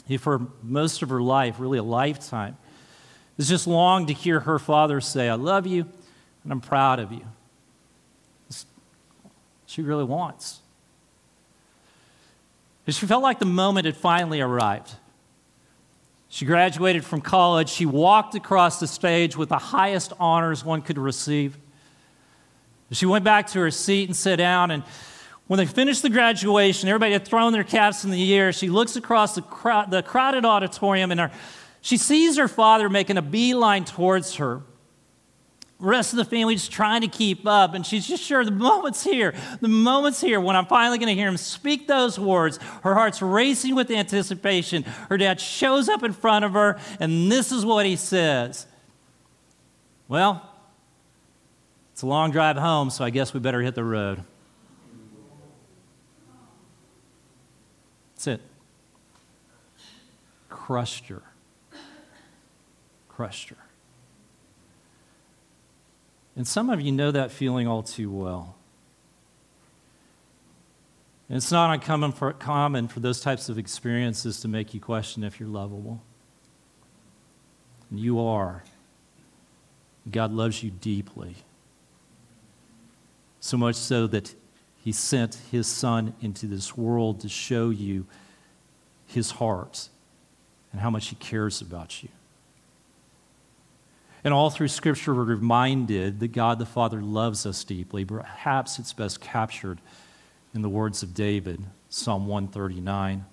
who, 0.10 0.17
for 0.17 0.47
most 0.62 1.01
of 1.01 1.08
her 1.08 1.21
life, 1.21 1.56
really 1.60 1.78
a 1.78 1.84
lifetime, 1.84 2.58
has 3.38 3.47
just 3.47 3.67
longed 3.67 4.10
to 4.10 4.13
hear 4.13 4.41
her 4.41 4.60
father 4.60 4.99
say, 4.99 5.30
I 5.30 5.36
love 5.36 5.65
you 5.65 5.86
and 6.43 6.51
I'm 6.51 6.60
proud 6.60 6.99
of 6.99 7.13
you. 7.13 7.25
She 9.65 9.82
really 9.82 10.04
wants. 10.04 10.60
She 12.89 13.06
felt 13.06 13.23
like 13.23 13.39
the 13.39 13.45
moment 13.45 13.86
had 13.86 13.95
finally 13.95 14.41
arrived. 14.41 14.95
She 16.36 16.43
graduated 16.43 17.06
from 17.06 17.21
college. 17.21 17.69
She 17.69 17.86
walked 17.86 18.36
across 18.36 18.82
the 18.82 18.88
stage 18.88 19.38
with 19.38 19.48
the 19.48 19.58
highest 19.58 20.12
honors 20.19 20.65
one 20.65 20.82
could 20.82 20.98
receive. 20.98 21.58
She 22.91 23.06
went 23.06 23.24
back 23.24 23.48
to 23.52 23.60
her 23.62 23.71
seat 23.71 24.10
and 24.10 24.15
sat 24.17 24.36
down. 24.36 24.69
And 24.69 24.84
when 25.48 25.60
they 25.60 25.65
finished 25.65 26.02
the 26.02 26.10
graduation, 26.10 26.89
everybody 26.89 27.13
had 27.13 27.26
thrown 27.26 27.54
their 27.54 27.63
caps 27.63 28.04
in 28.04 28.12
the 28.12 28.36
air. 28.36 28.52
She 28.52 28.67
looks 28.67 28.98
across 28.98 29.36
the, 29.36 29.43
crowd, 29.43 29.91
the 29.91 30.04
crowded 30.04 30.43
auditorium 30.43 31.10
and 31.12 31.21
her, 31.21 31.32
she 31.80 31.95
sees 31.95 32.36
her 32.36 32.50
father 32.50 32.89
making 32.89 33.15
a 33.15 33.21
beeline 33.21 33.86
towards 33.86 34.36
her. 34.36 34.62
Rest 35.77 36.13
of 36.13 36.17
the 36.17 36.25
family 36.25 36.55
just 36.55 36.71
trying 36.71 37.01
to 37.01 37.07
keep 37.09 37.45
up, 37.45 37.73
and 37.73 37.85
she's 37.85 38.07
just 38.07 38.23
sure 38.23 38.45
the 38.45 38.51
moment's 38.51 39.03
here. 39.03 39.33
The 39.59 39.67
moment's 39.67 40.21
here 40.21 40.39
when 40.39 40.55
I'm 40.55 40.67
finally 40.67 40.97
going 40.97 41.09
to 41.09 41.15
hear 41.15 41.27
him 41.27 41.35
speak 41.35 41.85
those 41.85 42.17
words. 42.17 42.59
Her 42.83 42.93
heart's 42.93 43.21
racing 43.21 43.75
with 43.75 43.91
anticipation. 43.91 44.83
Her 45.09 45.17
dad 45.17 45.41
shows 45.41 45.89
up 45.89 46.01
in 46.03 46.13
front 46.13 46.45
of 46.45 46.53
her, 46.53 46.79
and 47.01 47.29
this 47.29 47.51
is 47.51 47.65
what 47.65 47.85
he 47.85 47.97
says 47.97 48.67
Well, 50.07 50.49
it's 51.91 52.03
a 52.03 52.07
long 52.07 52.31
drive 52.31 52.55
home, 52.55 52.89
so 52.89 53.03
I 53.03 53.09
guess 53.09 53.33
we 53.33 53.41
better 53.41 53.61
hit 53.61 53.75
the 53.75 53.83
road. 53.83 54.23
That's 58.15 58.27
it. 58.27 58.41
Crushed 60.47 61.07
her. 61.09 61.21
Crushed 63.09 63.49
her. 63.49 63.64
And 66.36 66.48
some 66.48 66.69
of 66.69 66.82
you 66.82 66.91
know 66.91 67.12
that 67.12 67.32
feeling 67.32 67.67
all 67.67 67.84
too 67.84 68.12
well. 68.12 68.56
And 71.30 71.38
it's 71.38 71.52
not 71.52 71.74
uncommon 71.74 72.12
for, 72.12 72.34
common 72.34 72.88
for 72.88 73.00
those 73.00 73.19
types 73.19 73.50
of 73.50 73.58
experiences 73.58 74.41
to 74.41 74.48
make 74.48 74.74
you 74.74 74.80
question 74.80 75.24
if 75.24 75.39
you're 75.39 75.50
lovable. 75.50 76.02
And 77.89 78.00
you 78.00 78.19
are. 78.19 78.63
God 80.12 80.32
loves 80.32 80.62
you 80.62 80.69
deeply. 80.69 81.36
So 83.39 83.58
much 83.58 83.76
so 83.76 84.08
that 84.08 84.36
he 84.84 84.91
sent 84.91 85.36
his 85.52 85.67
son 85.67 86.13
into 86.21 86.45
this 86.45 86.78
world 86.78 87.21
to 87.21 87.30
show 87.30 87.71
you 87.71 88.06
his 89.08 89.32
heart 89.32 89.89
and 90.71 90.82
how 90.82 90.89
much 90.89 91.08
he 91.08 91.15
cares 91.15 91.62
about 91.62 92.04
you. 92.04 92.10
And 94.25 94.33
all 94.33 94.49
through 94.49 94.67
Scripture, 94.67 95.13
we're 95.13 95.23
reminded 95.23 96.19
that 96.19 96.33
God 96.33 96.59
the 96.59 96.65
Father 96.65 97.01
loves 97.01 97.45
us 97.45 97.63
deeply. 97.63 98.03
Perhaps 98.03 98.77
it's 98.79 98.91
best 98.91 99.21
captured 99.21 99.79
in 100.53 100.61
the 100.61 100.69
words 100.69 101.01
of 101.01 101.13
David, 101.13 101.63
Psalm 101.89 102.27
139. 102.27 103.23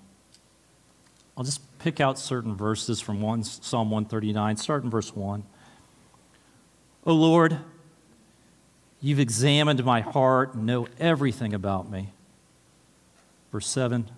I'll 1.36 1.44
just 1.44 1.78
pick 1.80 1.98
out 1.98 2.16
certain 2.16 2.54
verses 2.54 3.00
from 3.00 3.20
one, 3.20 3.42
Psalm 3.42 3.90
139. 3.90 4.56
Start 4.58 4.84
in 4.84 4.90
verse 4.90 5.16
1. 5.16 5.42
O 7.04 7.12
Lord, 7.12 7.58
You've 9.04 9.18
examined 9.18 9.84
my 9.84 10.00
heart 10.00 10.54
and 10.54 10.64
know 10.64 10.86
everything 11.00 11.52
about 11.52 11.90
me. 11.90 12.10
Verse 13.50 13.66
7 13.66 14.08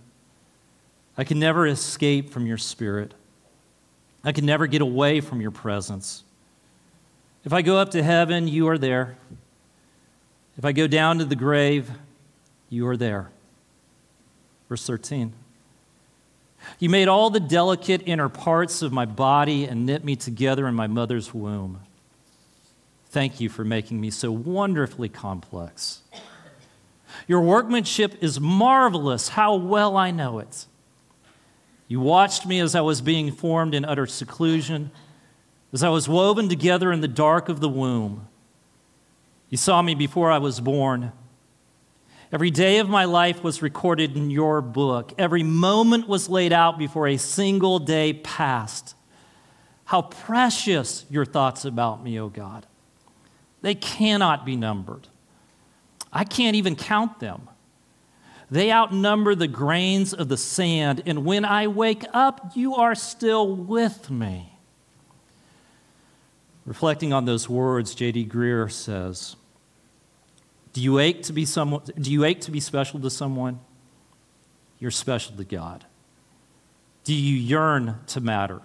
I 1.17 1.25
can 1.25 1.39
never 1.39 1.67
escape 1.67 2.31
from 2.31 2.47
your 2.47 2.59
spirit, 2.59 3.15
I 4.23 4.33
can 4.33 4.45
never 4.45 4.67
get 4.67 4.83
away 4.83 5.21
from 5.21 5.41
your 5.41 5.51
presence. 5.51 6.23
If 7.45 7.53
I 7.53 7.63
go 7.63 7.77
up 7.77 7.91
to 7.91 8.03
heaven, 8.03 8.49
you 8.49 8.69
are 8.69 8.79
there. 8.79 9.17
If 10.57 10.65
I 10.65 10.73
go 10.73 10.87
down 10.87 11.19
to 11.19 11.25
the 11.25 11.37
grave, 11.37 11.91
you 12.71 12.87
are 12.89 12.97
there. 12.97 13.31
Verse 14.69 14.87
13. 14.87 15.33
You 16.79 16.89
made 16.89 17.09
all 17.09 17.29
the 17.29 17.41
delicate 17.41 18.03
inner 18.07 18.29
parts 18.29 18.81
of 18.81 18.93
my 18.93 19.05
body 19.05 19.65
and 19.65 19.85
knit 19.85 20.05
me 20.05 20.17
together 20.17 20.67
in 20.67 20.75
my 20.75 20.87
mother's 20.87 21.35
womb. 21.35 21.81
Thank 23.11 23.41
you 23.41 23.49
for 23.49 23.65
making 23.65 24.01
me 24.01 24.11
so 24.11 24.33
wonderfully 24.33 25.09
complex. 25.09 26.01
Your 27.29 27.43
workmanship 27.43 28.23
is 28.23 28.41
marvelous. 28.41 29.29
How 29.29 29.55
well 29.55 29.97
I 29.97 30.11
know 30.11 30.39
it. 30.39 30.67
You 31.87 32.01
watched 32.01 32.47
me 32.47 32.59
as 32.61 32.75
I 32.75 32.81
was 32.81 33.03
being 33.03 33.31
formed 33.31 33.75
in 33.75 33.85
utter 33.85 34.07
seclusion, 34.07 34.91
as 35.75 35.83
I 35.83 35.89
was 35.89 36.09
woven 36.09 36.49
together 36.49 36.93
in 36.93 37.01
the 37.01 37.09
dark 37.09 37.49
of 37.49 37.59
the 37.59 37.69
womb. 37.69 38.29
You 39.51 39.59
saw 39.59 39.83
me 39.83 39.97
before 39.97 40.31
I 40.31 40.39
was 40.39 40.61
born. 40.61 41.11
Every 42.31 42.53
day 42.53 42.79
of 42.79 42.89
my 42.89 43.05
life 43.05 43.43
was 43.43 43.61
recorded 43.61 44.17
in 44.17 44.31
your 44.31 44.61
book. 44.63 45.13
Every 45.19 45.43
moment 45.43 46.07
was 46.07 46.29
laid 46.29 46.53
out 46.53 46.79
before 46.79 47.09
a 47.09 47.17
single 47.17 47.81
day 47.81 48.13
passed. 48.13 48.95
How 49.87 50.03
precious 50.03 51.07
your 51.11 51.25
thoughts 51.25 51.65
about 51.65 52.05
me, 52.05 52.21
O 52.21 52.29
God. 52.29 52.67
They 53.61 53.75
cannot 53.75 54.47
be 54.47 54.55
numbered. 54.55 55.09
I 56.13 56.23
can't 56.23 56.55
even 56.55 56.77
count 56.77 57.19
them. 57.19 57.49
They 58.49 58.71
outnumber 58.71 59.35
the 59.35 59.49
grains 59.49 60.15
of 60.15 60.29
the 60.29 60.37
sand, 60.37 61.03
and 61.05 61.25
when 61.25 61.45
I 61.45 61.67
wake 61.67 62.05
up, 62.13 62.53
you 62.55 62.77
are 62.77 62.95
still 62.95 63.57
with 63.57 64.09
me. 64.09 64.54
Reflecting 66.67 67.13
on 67.13 67.25
those 67.25 67.49
words, 67.49 67.95
J.D. 67.95 68.27
Greear 68.27 68.71
says, 68.71 69.37
do 70.75 70.81
you, 70.81 70.99
ache 70.99 71.23
to 71.25 71.33
be 71.33 71.45
someone, 71.45 71.83
do 71.99 72.11
you 72.11 72.25
ache 72.25 72.41
to 72.43 72.51
be 72.51 72.59
special 72.59 72.99
to 73.01 73.11
someone? 73.11 73.61
You're 74.81 74.91
special 74.91 75.37
to 75.37 75.45
God. 75.45 75.85
Do 77.05 77.15
you 77.15 77.37
yearn 77.37 78.01
to 78.09 78.21
matter? 78.21 78.61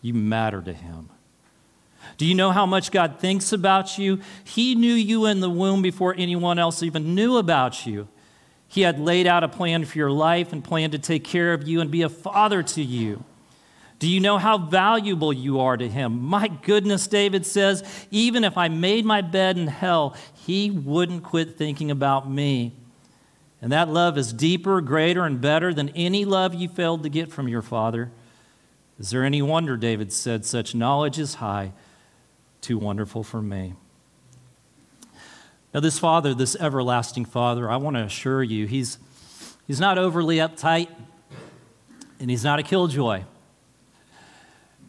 You 0.00 0.14
matter 0.14 0.60
to 0.60 0.72
Him. 0.72 1.10
Do 2.18 2.26
you 2.26 2.34
know 2.34 2.50
how 2.50 2.66
much 2.66 2.90
God 2.90 3.20
thinks 3.20 3.52
about 3.52 3.98
you? 3.98 4.20
He 4.42 4.74
knew 4.74 4.94
you 4.94 5.26
in 5.26 5.38
the 5.38 5.48
womb 5.48 5.80
before 5.80 6.14
anyone 6.18 6.58
else 6.58 6.82
even 6.82 7.14
knew 7.14 7.36
about 7.36 7.86
you. 7.86 8.08
He 8.66 8.80
had 8.80 8.98
laid 8.98 9.28
out 9.28 9.44
a 9.44 9.48
plan 9.48 9.84
for 9.84 9.98
your 9.98 10.10
life 10.10 10.52
and 10.52 10.64
planned 10.64 10.92
to 10.92 10.98
take 10.98 11.22
care 11.22 11.52
of 11.52 11.68
you 11.68 11.80
and 11.80 11.90
be 11.90 12.02
a 12.02 12.08
father 12.08 12.64
to 12.64 12.82
you. 12.82 13.22
Do 14.02 14.08
you 14.08 14.18
know 14.18 14.36
how 14.36 14.58
valuable 14.58 15.32
you 15.32 15.60
are 15.60 15.76
to 15.76 15.88
him? 15.88 16.24
My 16.24 16.48
goodness, 16.48 17.06
David 17.06 17.46
says, 17.46 17.84
even 18.10 18.42
if 18.42 18.58
I 18.58 18.66
made 18.66 19.04
my 19.04 19.20
bed 19.20 19.56
in 19.56 19.68
hell, 19.68 20.16
he 20.34 20.72
wouldn't 20.72 21.22
quit 21.22 21.56
thinking 21.56 21.88
about 21.88 22.28
me. 22.28 22.72
And 23.60 23.70
that 23.70 23.88
love 23.88 24.18
is 24.18 24.32
deeper, 24.32 24.80
greater, 24.80 25.24
and 25.24 25.40
better 25.40 25.72
than 25.72 25.90
any 25.90 26.24
love 26.24 26.52
you 26.52 26.68
failed 26.68 27.04
to 27.04 27.08
get 27.08 27.30
from 27.30 27.46
your 27.46 27.62
father. 27.62 28.10
Is 28.98 29.10
there 29.10 29.22
any 29.22 29.40
wonder, 29.40 29.76
David 29.76 30.12
said, 30.12 30.44
such 30.44 30.74
knowledge 30.74 31.16
is 31.20 31.34
high? 31.34 31.72
too 32.60 32.78
wonderful 32.78 33.22
for 33.22 33.40
me. 33.40 33.74
Now, 35.72 35.78
this 35.78 36.00
Father, 36.00 36.34
this 36.34 36.56
everlasting 36.56 37.24
Father, 37.26 37.70
I 37.70 37.76
want 37.76 37.94
to 37.94 38.02
assure 38.02 38.42
you, 38.42 38.66
he's, 38.66 38.98
he's 39.68 39.78
not 39.78 39.96
overly 39.96 40.38
uptight 40.38 40.88
and 42.18 42.28
he's 42.28 42.42
not 42.42 42.58
a 42.58 42.64
killjoy. 42.64 43.22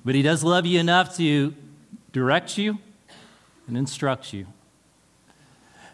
But 0.06 0.16
he 0.16 0.22
does 0.22 0.44
love 0.44 0.66
you 0.66 0.80
enough 0.80 1.16
to 1.18 1.54
direct 2.12 2.58
you 2.58 2.78
and 3.68 3.78
instruct 3.78 4.34
you. 4.34 4.48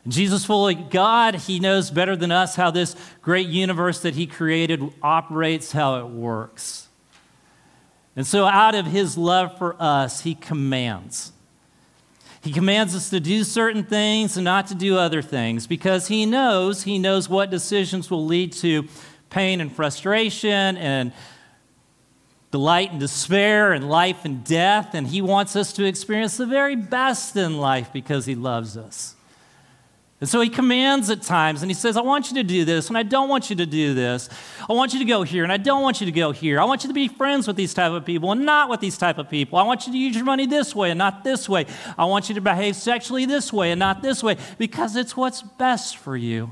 Jesus, 0.08 0.46
fully 0.46 0.76
God, 0.76 1.36
he 1.36 1.60
knows 1.60 1.92
better 1.92 2.16
than 2.16 2.32
us 2.32 2.56
how 2.56 2.72
this 2.72 2.96
great 3.22 3.48
universe 3.48 4.00
that 4.02 4.16
he 4.16 4.26
created 4.26 4.82
operates, 5.04 5.72
how 5.72 6.00
it 6.00 6.08
works. 6.08 6.88
And 8.16 8.26
so, 8.26 8.46
out 8.46 8.76
of 8.76 8.88
his 8.88 9.18
love 9.18 9.58
for 9.58 9.76
us, 9.80 10.22
he 10.22 10.34
commands. 10.36 11.32
He 12.42 12.52
commands 12.52 12.96
us 12.96 13.10
to 13.10 13.20
do 13.20 13.44
certain 13.44 13.84
things 13.84 14.38
and 14.38 14.46
not 14.46 14.68
to 14.68 14.76
do 14.76 14.98
other 14.98 15.22
things 15.22 15.68
because 15.68 16.08
he 16.08 16.26
knows, 16.26 16.84
he 16.84 16.98
knows 16.98 17.30
what 17.30 17.50
decisions 17.50 18.10
will 18.10 18.26
lead 18.26 18.54
to 18.54 18.88
pain 19.30 19.62
and 19.62 19.72
frustration 19.72 20.78
and 20.78 21.12
delight 22.52 22.92
and 22.92 23.00
despair 23.00 23.74
and 23.74 23.90
life 23.90 24.26
and 24.26 24.44
death, 24.44 24.94
and 24.94 25.08
He 25.08 25.22
wants 25.22 25.56
us 25.56 25.74
to 25.74 25.86
experience 25.86 26.38
the 26.38 26.46
very 26.46 26.76
best 26.76 27.36
in 27.36 27.58
life 27.58 27.92
because 27.94 28.26
He 28.26 28.36
loves 28.36 28.78
us. 28.78 29.16
And 30.22 30.28
so 30.28 30.42
he 30.42 30.50
commands 30.50 31.10
at 31.10 31.22
times 31.22 31.62
and 31.62 31.72
he 31.72 31.74
says, 31.74 31.96
I 31.96 32.02
want 32.02 32.30
you 32.30 32.36
to 32.36 32.44
do 32.44 32.66
this 32.66 32.90
and 32.90 32.98
I 32.98 33.04
don't 33.04 33.30
want 33.30 33.50
you 33.50 33.56
to 33.56 33.66
do 33.66 33.94
this. 33.94 34.28
I 34.70 34.74
want 34.74 34.92
you 34.92 35.00
to 35.00 35.06
go 35.06 35.24
here 35.24 35.44
and 35.44 35.52
I 35.52 35.56
don't 35.56 35.82
want 35.82 36.02
you 36.02 36.06
to 36.06 36.12
go 36.12 36.32
here. 36.32 36.60
I 36.60 36.66
want 36.66 36.84
you 36.84 36.90
to 36.90 36.94
be 36.94 37.08
friends 37.08 37.48
with 37.48 37.56
these 37.56 37.74
type 37.74 37.94
of 37.94 38.04
people 38.04 38.34
and 38.34 38.46
not 38.46 38.70
with 38.70 38.82
these 38.82 38.98
type 38.98 39.18
of 39.18 39.30
people. 39.30 39.58
I 39.58 39.64
want 39.64 39.88
you 39.88 39.94
to 39.94 39.98
use 39.98 40.16
your 40.16 40.26
money 40.26 40.46
this 40.46 40.76
way 40.76 40.92
and 40.92 40.98
not 40.98 41.24
this 41.24 41.48
way. 41.48 41.68
I 41.98 42.04
want 42.04 42.28
you 42.28 42.36
to 42.36 42.42
behave 42.42 42.76
sexually 42.76 43.26
this 43.26 43.54
way 43.54 43.72
and 43.72 43.80
not 43.80 44.02
this 44.02 44.22
way 44.22 44.36
because 44.58 44.98
it's 44.98 45.16
what's 45.16 45.42
best 45.42 45.96
for 45.96 46.18
you. 46.18 46.52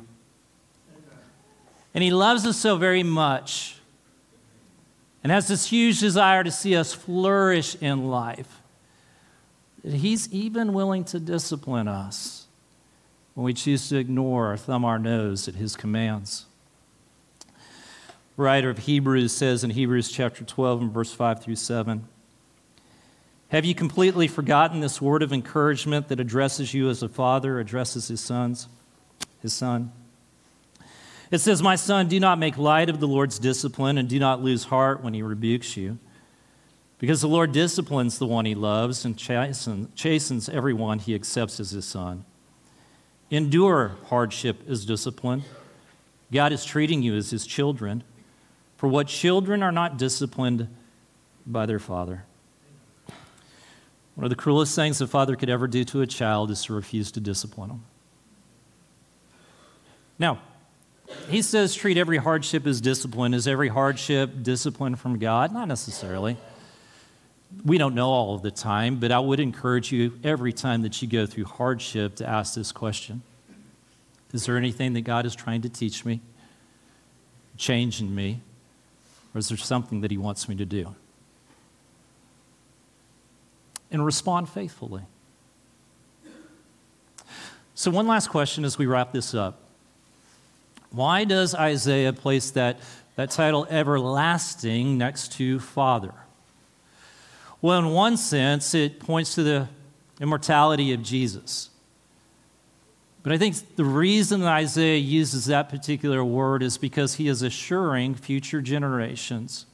And 1.94 2.02
he 2.02 2.12
loves 2.12 2.46
us 2.46 2.56
so 2.56 2.78
very 2.78 3.04
much 3.04 3.77
and 5.28 5.34
has 5.34 5.50
this 5.50 5.68
huge 5.68 6.00
desire 6.00 6.42
to 6.42 6.50
see 6.50 6.74
us 6.74 6.94
flourish 6.94 7.76
in 7.82 8.08
life 8.08 8.62
that 9.84 9.96
he's 9.96 10.32
even 10.32 10.72
willing 10.72 11.04
to 11.04 11.20
discipline 11.20 11.90
us 11.90 12.48
when 13.34 13.44
we 13.44 13.54
choose 13.54 13.90
to 13.90 13.98
ignore 13.98 14.54
or 14.54 14.56
thumb 14.56 14.86
our 14.86 14.98
nose 14.98 15.50
at 15.50 15.56
his 15.56 15.76
commands. 15.76 16.46
The 17.42 18.42
writer 18.42 18.70
of 18.70 18.78
Hebrews 18.78 19.34
says 19.34 19.66
in 19.66 19.72
Hebrews 19.72 20.10
chapter 20.10 20.46
12 20.46 20.84
and 20.84 20.92
verse 20.94 21.12
5 21.12 21.44
through 21.44 21.58
7 21.58 22.08
Have 23.50 23.66
you 23.66 23.76
completely 23.76 24.30
forgotten 24.30 24.80
this 24.80 25.02
word 25.02 25.24
of 25.24 25.34
encouragement 25.34 26.08
that 26.08 26.22
addresses 26.22 26.74
you 26.74 26.90
as 26.90 27.04
a 27.04 27.10
father 27.10 27.60
addresses 27.60 28.08
his 28.08 28.22
sons, 28.22 28.70
his 29.42 29.52
son? 29.52 29.92
It 31.30 31.40
says, 31.40 31.62
My 31.62 31.76
son, 31.76 32.08
do 32.08 32.20
not 32.20 32.40
make 32.40 32.58
light 32.58 32.90
of 32.90 33.00
the 33.00 33.08
Lord's 33.08 33.40
discipline 33.40 33.98
and 33.98 34.08
do 34.08 34.20
not 34.20 34.42
lose 34.42 34.66
heart 34.66 35.04
when 35.04 35.14
he 35.14 35.22
rebukes 35.22 35.76
you. 35.76 36.00
Because 37.00 37.22
the 37.22 37.28
Lord 37.28 37.52
disciplines 37.52 38.18
the 38.18 38.26
one 38.26 38.46
he 38.46 38.56
loves 38.56 39.06
and 39.06 39.18
chastens 39.18 40.50
everyone 40.50 41.00
he 41.00 41.14
accepts 41.14 41.60
as 41.60 41.72
his 41.72 41.86
son. 41.86 42.26
Endure 43.30 43.98
hardship 44.06 44.62
as 44.68 44.86
discipline. 44.86 45.44
God 46.32 46.52
is 46.52 46.66
treating 46.66 47.04
you 47.04 47.16
as 47.16 47.30
his 47.30 47.46
children. 47.46 48.04
For 48.78 48.88
what 48.88 49.08
children 49.08 49.62
are 49.64 49.72
not 49.72 49.98
disciplined 49.98 50.68
by 51.46 51.66
their 51.66 51.80
father? 51.80 52.24
One 54.16 54.24
of 54.24 54.30
the 54.30 54.36
cruelest 54.36 54.76
things 54.76 55.00
a 55.00 55.08
father 55.08 55.36
could 55.36 55.50
ever 55.50 55.68
do 55.68 55.84
to 55.86 56.02
a 56.02 56.08
child 56.08 56.50
is 56.50 56.64
to 56.66 56.74
refuse 56.74 57.12
to 57.12 57.20
discipline 57.20 57.70
them. 57.70 57.86
Now, 60.18 60.40
he 61.30 61.42
says 61.42 61.74
treat 61.76 61.98
every 61.98 62.18
hardship 62.18 62.66
as 62.68 62.82
discipline. 62.82 63.34
Is 63.34 63.48
every 63.48 63.70
hardship 63.70 64.44
discipline 64.44 64.96
from 64.96 65.20
God? 65.20 65.54
Not 65.54 65.68
necessarily. 65.68 66.38
We 67.66 67.78
don't 67.78 67.96
know 67.96 68.10
all 68.10 68.36
of 68.36 68.42
the 68.42 68.52
time, 68.52 68.98
but 68.98 69.12
I 69.12 69.20
would 69.20 69.40
encourage 69.40 69.92
you 69.92 70.20
every 70.24 70.52
time 70.52 70.82
that 70.82 71.02
you 71.02 71.08
go 71.08 71.26
through 71.26 71.46
hardship 71.46 72.16
to 72.18 72.28
ask 72.28 72.56
this 72.56 72.72
question 72.72 73.22
Is 74.34 74.46
there 74.46 74.58
anything 74.58 74.94
that 74.94 75.02
God 75.02 75.26
is 75.26 75.36
trying 75.36 75.62
to 75.62 75.70
teach 75.70 76.04
me, 76.04 76.20
change 77.58 78.02
in 78.02 78.14
me, 78.14 78.42
or 79.34 79.40
is 79.40 79.50
there 79.50 79.58
something 79.58 80.02
that 80.02 80.12
He 80.12 80.18
wants 80.18 80.50
me 80.50 80.56
to 80.56 80.66
do? 80.66 80.96
And 83.90 84.06
respond 84.06 84.50
faithfully. 84.50 85.04
So, 87.76 87.92
one 87.92 88.08
last 88.08 88.30
question 88.30 88.66
as 88.66 88.78
we 88.78 88.88
wrap 88.88 89.14
this 89.14 89.34
up. 89.34 89.67
Why 90.92 91.24
does 91.24 91.54
Isaiah 91.54 92.14
place 92.14 92.52
that, 92.52 92.80
that 93.16 93.32
title, 93.32 93.68
everlasting, 93.70 94.98
next 94.98 95.34
to 95.34 95.60
Father? 95.60 96.14
Well, 97.62 97.80
in 97.80 97.90
one 97.90 98.18
sense, 98.18 98.74
it 98.74 99.00
points 99.00 99.36
to 99.36 99.44
the 99.44 99.68
immortality 100.20 100.94
of 100.94 101.04
Jesus. 101.04 101.70
But 103.24 103.34
I 103.34 103.38
think 103.38 103.76
the 103.76 103.84
reason 103.84 104.44
Isaiah 104.44 104.98
uses 104.98 105.48
that 105.48 105.70
particular 105.70 106.24
word 106.24 106.64
is 106.64 106.78
because 106.78 107.16
he 107.16 107.28
is 107.28 107.42
assuring 107.42 108.16
future 108.16 108.62
generations 108.62 109.66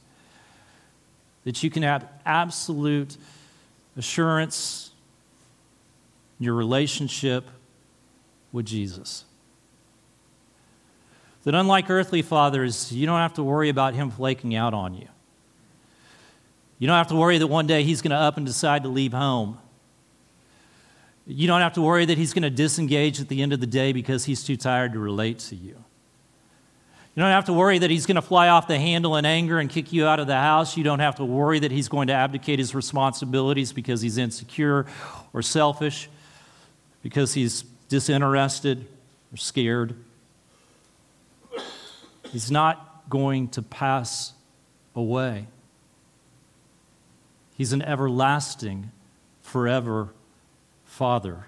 that 1.44 1.62
you 1.62 1.70
can 1.70 1.82
have 1.82 2.08
absolute 2.26 3.16
assurance 3.96 4.90
in 6.40 6.46
your 6.46 6.54
relationship 6.54 7.48
with 8.50 8.66
Jesus. 8.66 9.24
That 11.44 11.54
unlike 11.54 11.90
earthly 11.90 12.22
fathers, 12.22 12.90
you 12.90 13.06
don't 13.06 13.18
have 13.18 13.34
to 13.34 13.42
worry 13.42 13.68
about 13.68 13.94
him 13.94 14.10
flaking 14.10 14.54
out 14.54 14.74
on 14.74 14.94
you. 14.94 15.08
You 16.78 16.86
don't 16.86 16.96
have 16.96 17.08
to 17.08 17.16
worry 17.16 17.38
that 17.38 17.46
one 17.46 17.66
day 17.66 17.82
he's 17.82 18.02
going 18.02 18.10
to 18.10 18.16
up 18.16 18.36
and 18.36 18.44
decide 18.44 18.82
to 18.82 18.88
leave 18.88 19.12
home. 19.12 19.58
You 21.26 21.46
don't 21.46 21.60
have 21.60 21.74
to 21.74 21.82
worry 21.82 22.04
that 22.04 22.18
he's 22.18 22.34
going 22.34 22.42
to 22.42 22.50
disengage 22.50 23.20
at 23.20 23.28
the 23.28 23.42
end 23.42 23.52
of 23.52 23.60
the 23.60 23.66
day 23.66 23.92
because 23.92 24.24
he's 24.24 24.42
too 24.44 24.56
tired 24.56 24.92
to 24.92 24.98
relate 24.98 25.38
to 25.40 25.56
you. 25.56 25.76
You 27.14 27.22
don't 27.22 27.30
have 27.30 27.44
to 27.44 27.52
worry 27.52 27.78
that 27.78 27.90
he's 27.90 28.06
going 28.06 28.16
to 28.16 28.22
fly 28.22 28.48
off 28.48 28.66
the 28.66 28.78
handle 28.78 29.16
in 29.16 29.24
anger 29.24 29.60
and 29.60 29.70
kick 29.70 29.92
you 29.92 30.06
out 30.06 30.18
of 30.18 30.26
the 30.26 30.34
house. 30.34 30.76
You 30.76 30.82
don't 30.82 30.98
have 30.98 31.14
to 31.16 31.24
worry 31.24 31.60
that 31.60 31.70
he's 31.70 31.88
going 31.88 32.08
to 32.08 32.12
abdicate 32.12 32.58
his 32.58 32.74
responsibilities 32.74 33.72
because 33.72 34.00
he's 34.02 34.18
insecure 34.18 34.86
or 35.32 35.40
selfish, 35.40 36.08
because 37.02 37.32
he's 37.32 37.62
disinterested 37.88 38.86
or 39.32 39.36
scared. 39.36 39.94
He's 42.34 42.50
not 42.50 43.08
going 43.08 43.46
to 43.50 43.62
pass 43.62 44.32
away. 44.96 45.46
He's 47.56 47.72
an 47.72 47.80
everlasting, 47.80 48.90
forever 49.40 50.08
Father. 50.84 51.46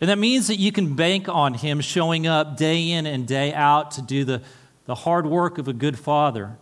And 0.00 0.08
that 0.08 0.20
means 0.20 0.46
that 0.46 0.60
you 0.60 0.70
can 0.70 0.94
bank 0.94 1.28
on 1.28 1.54
Him 1.54 1.80
showing 1.80 2.28
up 2.28 2.56
day 2.56 2.92
in 2.92 3.06
and 3.06 3.26
day 3.26 3.52
out 3.52 3.90
to 3.92 4.02
do 4.02 4.24
the, 4.24 4.40
the 4.84 4.94
hard 4.94 5.26
work 5.26 5.58
of 5.58 5.66
a 5.66 5.72
good 5.72 5.98
father. 5.98 6.56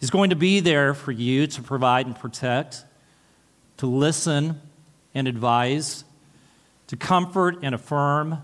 He's 0.00 0.10
going 0.10 0.30
to 0.30 0.36
be 0.36 0.58
there 0.58 0.92
for 0.92 1.12
you 1.12 1.46
to 1.46 1.62
provide 1.62 2.06
and 2.06 2.18
protect, 2.18 2.84
to 3.76 3.86
listen 3.86 4.60
and 5.14 5.28
advise, 5.28 6.02
to 6.88 6.96
comfort 6.96 7.58
and 7.62 7.76
affirm, 7.76 8.42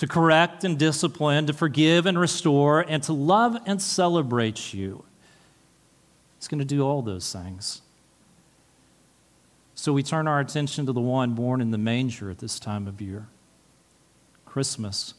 to 0.00 0.06
correct 0.06 0.64
and 0.64 0.78
discipline, 0.78 1.46
to 1.46 1.52
forgive 1.52 2.06
and 2.06 2.18
restore, 2.18 2.80
and 2.80 3.02
to 3.02 3.12
love 3.12 3.58
and 3.66 3.82
celebrate 3.82 4.72
you. 4.72 5.04
He's 6.38 6.48
going 6.48 6.58
to 6.58 6.64
do 6.64 6.80
all 6.80 7.02
those 7.02 7.30
things. 7.30 7.82
So 9.74 9.92
we 9.92 10.02
turn 10.02 10.26
our 10.26 10.40
attention 10.40 10.86
to 10.86 10.94
the 10.94 11.02
one 11.02 11.34
born 11.34 11.60
in 11.60 11.70
the 11.70 11.76
manger 11.76 12.30
at 12.30 12.38
this 12.38 12.58
time 12.58 12.86
of 12.86 13.02
year, 13.02 13.28
Christmas. 14.46 15.12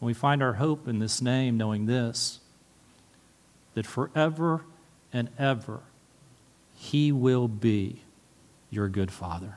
And 0.00 0.06
we 0.06 0.14
find 0.14 0.42
our 0.42 0.54
hope 0.54 0.88
in 0.88 0.98
this 0.98 1.20
name, 1.20 1.58
knowing 1.58 1.84
this 1.84 2.40
that 3.74 3.84
forever 3.84 4.64
and 5.12 5.28
ever, 5.38 5.80
He 6.74 7.12
will 7.12 7.46
be 7.46 8.04
your 8.70 8.88
good 8.88 9.12
Father. 9.12 9.56